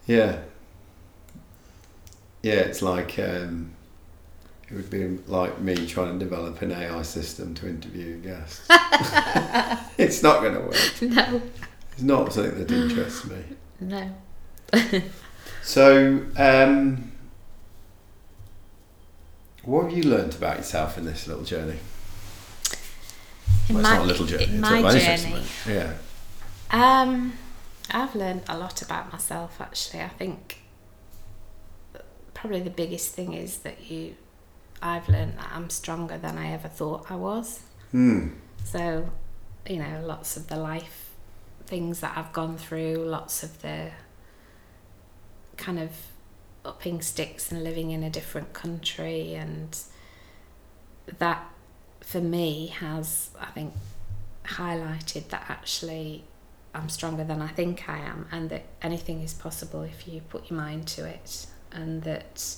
[0.05, 0.39] Yeah.
[2.43, 3.71] Yeah, it's like um,
[4.69, 8.61] it would be like me trying to develop an AI system to interview guests.
[9.97, 11.01] it's not going to work.
[11.01, 11.41] no,
[11.93, 13.43] It's not something that interests me.
[13.79, 14.11] no.
[15.63, 17.11] So, um,
[19.63, 21.79] what have you learnt about yourself in this little journey?
[23.69, 24.43] In well, it's not a little journey.
[24.45, 25.93] in my journey, Yeah.
[26.69, 27.33] Um,
[27.91, 30.01] I've learned a lot about myself actually.
[30.01, 30.63] I think
[32.33, 34.15] probably the biggest thing is that you,
[34.81, 37.61] I've learned that I'm stronger than I ever thought I was.
[37.91, 38.29] Hmm.
[38.65, 39.09] So,
[39.69, 41.02] you know, lots of the life
[41.65, 43.91] things that I've gone through, lots of the
[45.57, 45.91] kind of
[46.65, 49.77] upping sticks and living in a different country, and
[51.19, 51.49] that
[52.01, 53.73] for me has, I think,
[54.45, 56.25] highlighted that actually
[56.75, 60.49] I'm stronger than I think I am, and that anything is possible if you put
[60.49, 62.55] your mind to it, and that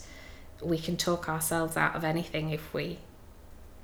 [0.62, 3.00] we can talk ourselves out of anything if we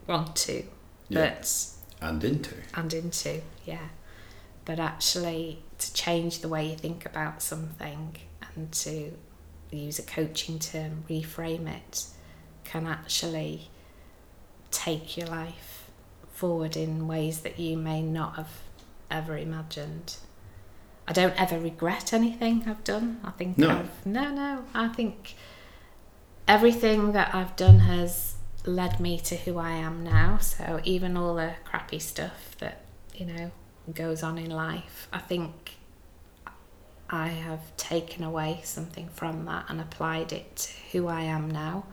[0.08, 0.64] want to.
[1.10, 1.36] Yeah.
[1.36, 1.56] But
[2.02, 2.56] And into.
[2.74, 3.90] and into, yeah.
[4.72, 8.16] But actually, to change the way you think about something
[8.56, 9.12] and to
[9.70, 12.06] use a coaching term, reframe it,
[12.64, 13.70] can actually
[14.72, 15.92] take your life
[16.32, 18.62] forward in ways that you may not have
[19.10, 20.16] ever imagined.
[21.06, 23.20] I don't ever regret anything I've done.
[23.26, 23.72] I think No.
[23.72, 24.64] I've no, no.
[24.74, 25.36] I think
[26.48, 30.38] everything that I've done has led me to who I am now.
[30.38, 33.52] So even all the crappy stuff that you know
[33.94, 35.76] goes on in life, I think
[37.10, 41.86] I have taken away something from that and applied it to who I am now.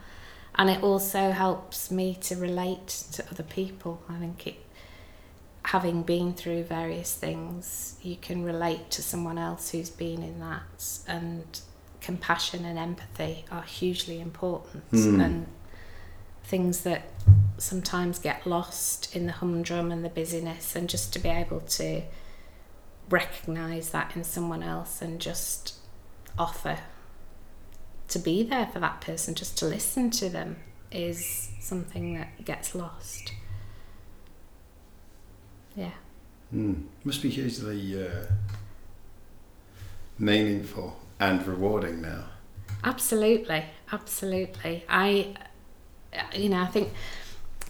[0.55, 4.03] And it also helps me to relate to other people.
[4.09, 4.57] I think it
[5.65, 10.87] having been through various things, you can relate to someone else who's been in that
[11.07, 11.61] and
[12.01, 15.21] compassion and empathy are hugely important Hmm.
[15.21, 15.47] and
[16.49, 17.03] things that
[17.59, 22.03] sometimes get lost in the humdrum and the busyness and just to be able to
[23.11, 25.75] recognize that in someone else and just
[26.39, 26.79] offer
[28.09, 30.57] to be there for that person just to listen to them
[30.91, 33.33] is something that gets lost
[35.75, 35.93] yeah
[36.51, 36.75] Hmm.
[37.05, 38.25] Must be hugely uh,
[40.19, 42.25] meaningful and rewarding now.
[42.85, 44.85] Absolutely, absolutely.
[44.89, 45.35] I,
[46.35, 46.93] you know, I think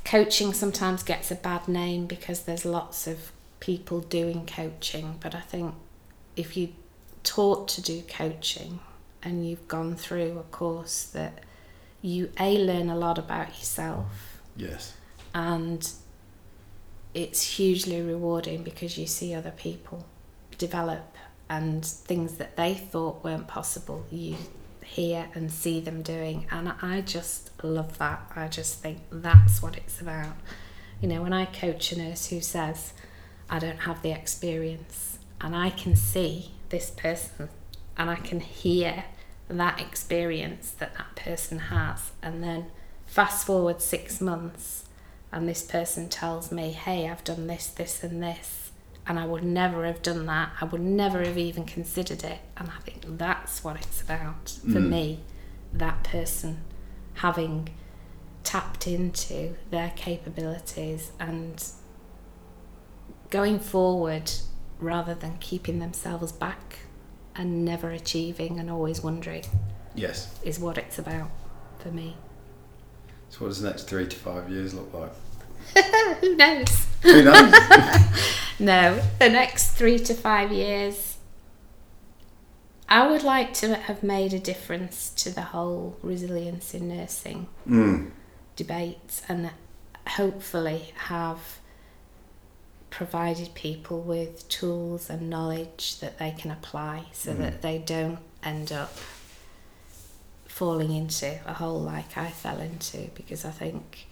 [0.04, 5.40] coaching sometimes gets a bad name because there's lots of people doing coaching, but I
[5.40, 5.74] think
[6.36, 6.70] if you
[7.24, 8.80] taught to do coaching
[9.22, 11.42] and you've gone through a course that
[12.00, 14.94] you a learn a lot about yourself Yes.
[15.34, 15.90] and
[17.12, 20.06] it's hugely rewarding because you see other people
[20.56, 21.16] develop
[21.50, 24.36] and things that they thought weren't possible you
[24.88, 26.46] hear and see them doing.
[26.50, 28.32] And I just love that.
[28.34, 30.36] I just think that's what it's about.
[31.00, 32.92] You know when I coach a nurse who says
[33.48, 37.48] I don't have the experience and I can see this person
[37.96, 39.04] and I can hear
[39.48, 42.66] that experience that that person has and then
[43.06, 44.84] fast forward 6 months
[45.32, 48.70] and this person tells me, hey, I've done this, this, and this,
[49.06, 52.40] and I would never have done that, I would never have even considered it.
[52.56, 54.90] And I think that's what it's about for Mm.
[54.90, 55.20] me,
[55.72, 56.58] that person
[57.14, 57.70] having
[58.44, 61.64] tapped into their capabilities and
[63.30, 64.30] going forward
[64.78, 66.80] rather than keeping themselves back
[67.34, 69.44] and never achieving and always wondering
[69.94, 70.28] Yes.
[70.42, 71.30] is what it's about
[71.78, 72.16] for me.
[73.30, 75.12] So, what does the next three to five years look like?
[76.20, 76.86] Who knows?
[77.02, 77.54] Who knows?
[78.60, 81.07] No, the next three to five years,
[82.88, 88.12] I would like to have made a difference to the whole resilience in nursing Mm.
[88.56, 89.50] debate and
[90.06, 91.58] hopefully have
[92.90, 97.38] provided people with tools and knowledge that they can apply so Mm.
[97.38, 98.92] that they don't end up
[100.46, 104.06] falling into a hole like I fell into because I think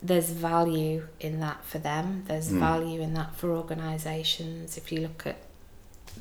[0.00, 2.60] there's value in that for them there's Mm.
[2.60, 5.38] value in that for organisations if you look at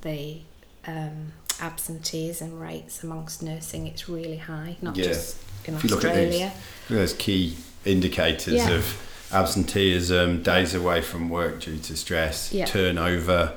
[0.02, 0.42] the
[0.88, 5.06] um, absenteeism rates amongst nursing it's really high not Yeah.
[5.06, 6.54] just in If you look at these- Australia
[6.90, 8.70] There's key indicators Yeah.
[8.70, 8.98] of
[9.34, 12.66] absenteeism, days away from work due to stress, Yeah.
[12.66, 13.54] turnover,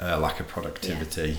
[0.00, 1.38] uh, lack of productivity.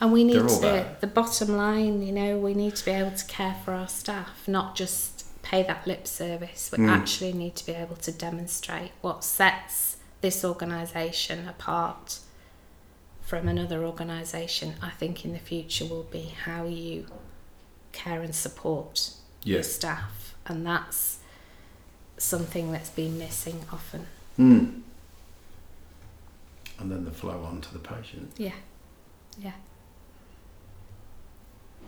[0.00, 3.24] And we need to, the bottom line, you know, we need to be able to
[3.26, 6.70] care for our staff, not just pay that lip service.
[6.72, 6.90] We Mm.
[6.90, 12.18] actually need to be able to demonstrate what sets this organisation apart
[13.30, 14.74] from another organisation.
[14.82, 17.06] I think in the future will be how you
[17.92, 19.12] care and support
[19.44, 20.34] your staff.
[20.46, 21.18] And that's
[22.18, 24.08] something that's been missing often.
[24.36, 24.80] Mm.
[26.80, 28.32] And then the flow on to the patient.
[28.36, 28.58] Yeah.
[29.38, 29.52] Yeah.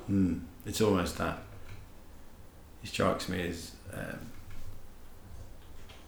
[0.09, 0.43] Mm.
[0.65, 1.39] It's almost that.
[2.85, 4.31] It strikes me as um,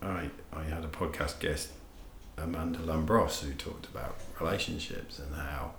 [0.01, 1.71] I I had a podcast guest,
[2.39, 5.73] Amanda Lambros, who talked about relationships and how,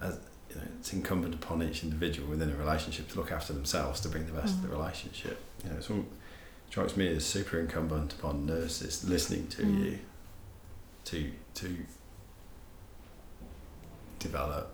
[0.00, 0.18] as
[0.50, 4.08] you know, it's incumbent upon each individual within a relationship to look after themselves to
[4.08, 5.38] bring the best of the relationship.
[5.64, 6.04] You know, it's all,
[6.68, 9.84] strikes me as super incumbent upon nurses listening to Mm.
[9.84, 9.98] you,
[11.06, 11.76] to to
[14.18, 14.70] develop,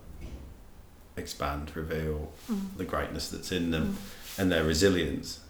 [1.16, 2.76] expand, reveal Mm.
[2.76, 3.96] the greatness that's in them
[4.38, 5.40] and their resilience,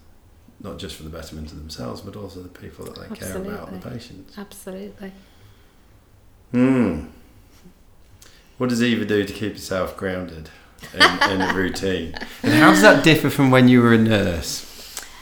[0.61, 3.71] not just for the betterment of themselves, but also the people that they care about,
[3.71, 4.37] the patients.
[4.37, 5.11] Absolutely.
[6.51, 7.05] Hmm.
[8.57, 10.49] What does Eva do to keep herself grounded
[10.93, 11.01] in,
[11.31, 12.15] in a routine?
[12.43, 14.63] And how does that differ from when you were a nurse?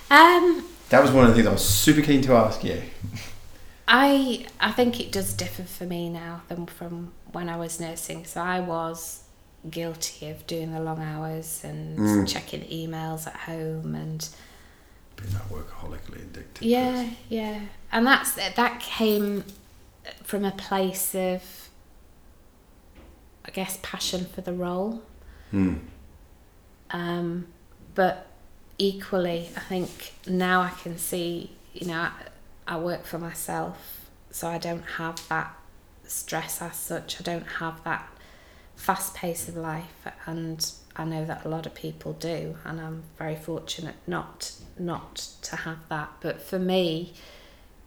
[0.09, 2.81] Um, That was one of the things I was super keen to ask you.
[3.87, 8.25] I I think it does differ for me now than from when I was nursing.
[8.25, 9.23] So I was
[9.69, 12.27] guilty of doing the long hours and Mm.
[12.27, 14.27] checking emails at home and
[15.17, 16.65] Being that workaholically addicted.
[16.65, 17.59] yeah, yeah.
[17.91, 19.43] And that's that came
[20.23, 21.41] from a place of
[23.45, 25.03] I guess passion for the role.
[25.51, 25.75] Hmm.
[26.89, 27.47] Um,
[27.93, 28.27] but
[28.77, 32.11] equally, I think now I can see, you know, I,
[32.67, 35.55] I work for myself, so I don't have that
[36.05, 37.19] stress as such.
[37.19, 38.07] I don't have that
[38.75, 43.03] fast pace of life, and I know that a lot of people do, and I'm
[43.17, 46.11] very fortunate not not to have that.
[46.19, 47.13] But for me,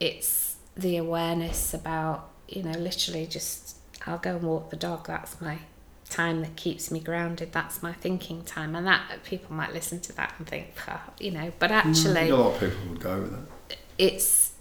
[0.00, 3.76] it's the awareness about, you know, literally just
[4.06, 5.06] I'll go and walk the dog.
[5.08, 5.58] That's my
[6.08, 7.52] time that keeps me grounded.
[7.52, 10.68] That's my thinking time, and that people might listen to that and think,
[11.18, 13.76] you know, but actually, a lot of people would go with that.
[13.98, 14.52] it's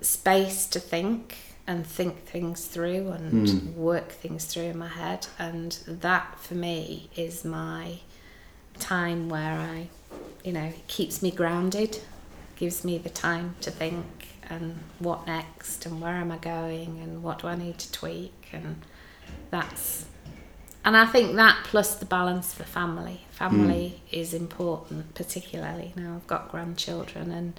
[0.00, 1.36] space to think
[1.66, 3.74] and think things through and Mm.
[3.74, 7.98] work things through in my head, and that for me is my
[8.78, 9.88] time where I,
[10.44, 12.00] you know, it keeps me grounded,
[12.56, 14.06] gives me the time to think
[14.48, 18.48] and what next and where am I going and what do I need to tweak
[18.52, 18.82] and
[19.50, 20.06] that's
[20.84, 23.26] and I think that plus the balance for family.
[23.32, 27.58] Family is important, particularly now I've got grandchildren and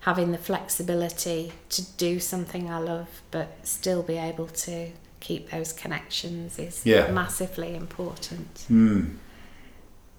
[0.00, 4.88] having the flexibility to do something I love but still be able to
[5.20, 7.10] keep those connections is Yeah.
[7.12, 8.64] massively important.
[8.68, 9.16] Hmm.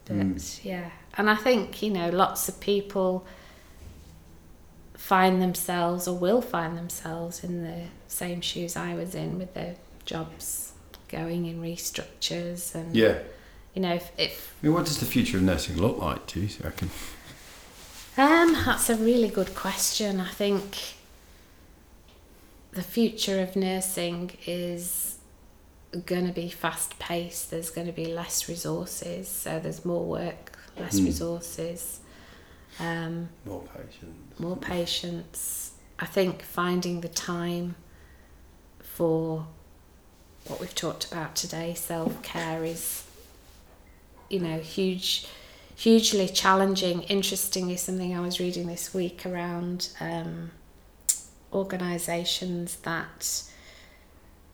[0.06, 0.64] But Mm.
[0.65, 3.26] yeah, and I think you know lots of people
[5.04, 9.76] find themselves or will find themselves in the same shoes I was in with their
[10.06, 10.72] jobs
[11.10, 13.20] going in restructures and Yeah.
[13.74, 16.40] you know if, if I mean, what does the future of nursing look like, do
[16.40, 16.90] you reckon?
[18.18, 20.22] um that's a really good question.
[20.22, 20.78] I think
[22.72, 25.18] the future of nursing is
[26.06, 27.52] going to be fast paced.
[27.52, 31.06] There's going to be less resources, so there's more work, less Mm.
[31.06, 32.00] resources.
[32.80, 34.40] Um, More patience.
[34.40, 35.72] more patience.
[36.00, 37.76] I think finding the time
[38.82, 39.45] for
[40.48, 43.04] what we've talked about today, self care, is,
[44.30, 45.28] you know, huge,
[45.76, 47.04] hugely challenging.
[47.04, 50.52] Interestingly, something I was reading this week around um,
[51.54, 53.44] organisations that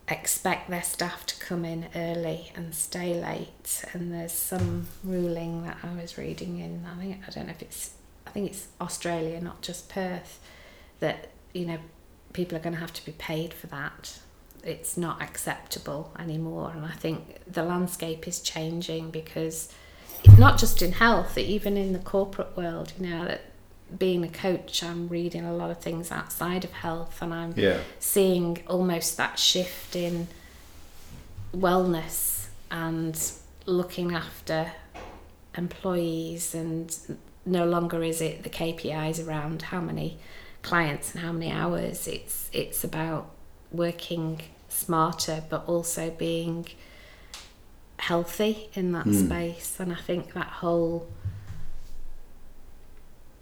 [0.08, 5.78] expect their staff to come in early and stay late and there's some ruling that
[5.84, 7.92] I was reading in I think I don't know if it's
[8.30, 10.40] I think it's Australia not just Perth
[11.00, 11.80] that you know
[12.34, 14.20] people are going to have to be paid for that
[14.64, 16.72] it's not acceptable anymore.
[16.76, 19.74] And I think the landscape is changing because
[20.38, 23.42] not just in health, even in the corporate world, you know, that
[23.98, 27.80] being a coach, I'm reading a lot of things outside of health and I'm Yeah.
[28.00, 30.28] seeing almost that shift in
[31.56, 33.20] wellness and
[33.66, 34.74] looking after
[35.58, 36.96] employees and
[37.46, 40.18] no longer is it the KPIs around how many
[40.62, 43.30] clients and how many hours it's it's about
[43.72, 46.66] working smarter but also being
[47.98, 49.26] healthy in that Mm.
[49.26, 51.08] space and I think that whole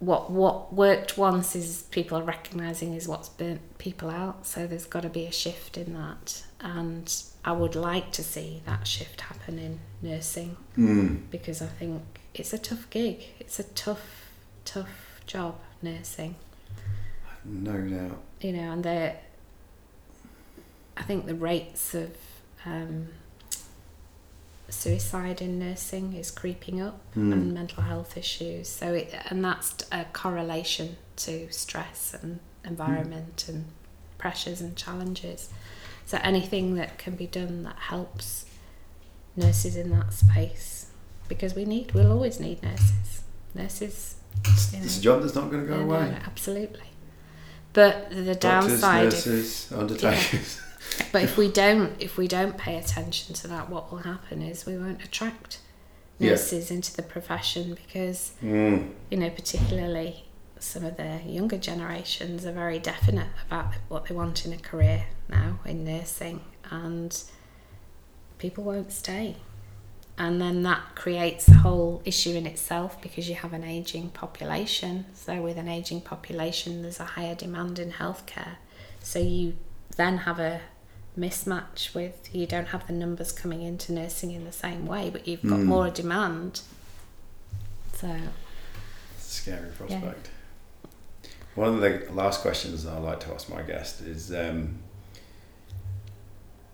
[0.00, 4.86] what what worked once is people are recognizing is what's burnt people out so there's
[4.86, 7.12] got to be a shift in that and
[7.44, 11.22] I would like to see that shift happen in nursing Mm.
[11.30, 12.02] because I think
[12.40, 14.30] it's a tough gig it's a tough
[14.64, 16.34] tough job nursing
[17.44, 18.18] No doubt.
[18.40, 19.14] you know and the
[20.96, 22.10] I think the rates of
[22.66, 23.08] um,
[24.68, 27.32] suicide in nursing is creeping up Mm.
[27.32, 28.68] and mental health issues.
[28.68, 33.66] So it, and that's a correlation to stress and environment and
[34.18, 35.48] pressures and challenges.
[36.06, 38.44] So anything that can be done that helps
[39.36, 40.77] nurses in that space,
[41.28, 43.22] because we need, we'll always need nurses.
[43.54, 46.16] Nurses, It's, you know, it's a job that's not going to go away.
[46.26, 46.80] absolutely.
[47.72, 50.60] But the Doctors, downside, if, nurses, undertakers.
[51.12, 54.64] but if we don't, if we don't pay attention to that, what will happen is
[54.66, 55.58] we won't attract
[56.18, 56.30] Yeah.
[56.30, 58.92] nurses into the profession because Mm.
[59.10, 60.24] you know, particularly
[60.58, 65.04] some of the younger generations are very definite about what they want in a career
[65.28, 66.40] now in nursing,
[66.70, 67.22] and
[68.38, 69.36] people won't stay.
[70.20, 75.06] And then that creates a whole issue in itself because you have an aging population.
[75.14, 78.56] So, with an aging population, there's a higher demand in healthcare.
[79.00, 79.54] So, you
[79.96, 80.60] then have a
[81.18, 85.26] mismatch with you don't have the numbers coming into nursing in the same way, but
[85.26, 85.64] you've got Mm.
[85.64, 86.60] more demand.
[87.94, 88.08] So,
[89.16, 90.30] It's a scary prospect.
[91.54, 94.78] One of the last questions I like to ask my guest is um,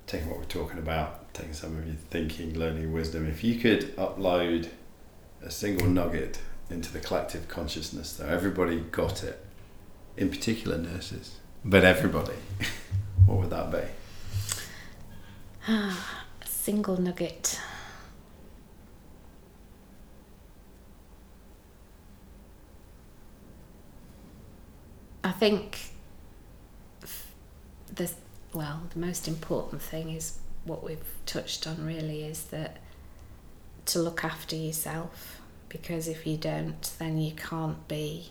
[0.07, 3.29] taking what we're talking about, taking some of your thinking, learning, wisdom.
[3.29, 4.69] If you could upload
[5.43, 6.39] a single nugget
[6.71, 9.45] into the collective consciousness, so everybody got it,
[10.17, 12.37] in particular nurses, but everybody,
[13.27, 13.83] what would that be?
[15.73, 15.93] a
[16.47, 17.61] single nugget.
[25.25, 25.79] I think
[27.93, 28.11] the
[28.53, 32.79] well, the most important thing is what we've touched on really is that
[33.87, 38.31] to look after yourself because if you don't then you can't be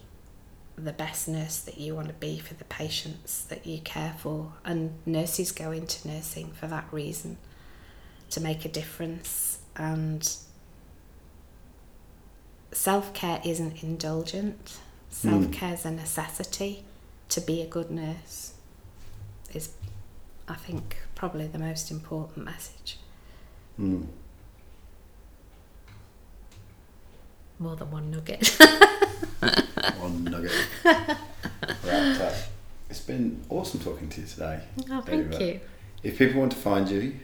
[0.77, 4.53] the best nurse that you want to be for the patients that you care for.
[4.65, 7.37] And nurses go into nursing for that reason
[8.31, 10.35] to make a difference and
[12.71, 14.79] self-care isn't indulgent.
[15.21, 15.29] Hmm.
[15.29, 16.85] Self-care is a necessity.
[17.29, 18.53] To be a good nurse
[19.53, 19.69] is
[20.47, 22.97] i think probably the most important message
[23.79, 24.07] Mm.
[27.59, 28.45] more than one nugget
[29.99, 30.51] One nugget.
[30.83, 32.33] Wrapped up.
[32.89, 34.59] It's been awesome talking to you today.
[34.91, 35.45] oh thank Eva.
[35.45, 35.59] you
[36.03, 37.15] If people want to find you,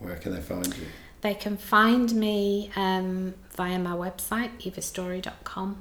[0.00, 0.86] where can they find you?
[1.20, 5.76] They can find me um, via my website, evastory.com,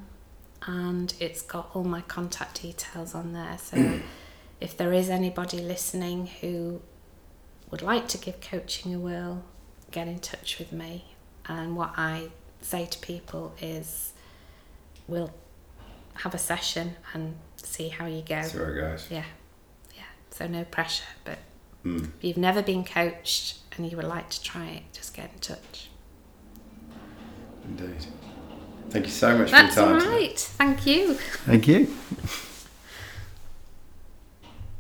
[0.68, 3.58] and it's got all my contact details on there.
[3.58, 4.02] So
[4.62, 6.82] if there is anybody listening who
[7.72, 9.44] would like to give coaching a whirl,
[9.92, 11.06] get in touch with me.
[11.48, 12.30] And what I
[12.62, 14.14] say to people is
[15.08, 15.32] we'll
[16.16, 18.42] have a session and see how you go.
[18.44, 19.08] See where it goes.
[19.10, 19.24] Yeah,
[19.96, 20.04] yeah.
[20.32, 21.38] So no pressure, but
[21.86, 22.06] Mm.
[22.18, 25.40] if you've never been coached and you would like to try it, just get in
[25.40, 25.90] touch.
[27.64, 28.08] Indeed.
[28.90, 30.10] Thank you so much That's for your all time.
[30.12, 30.28] today.
[30.30, 30.40] right.
[30.40, 31.14] Thank you.
[31.46, 31.88] Thank you.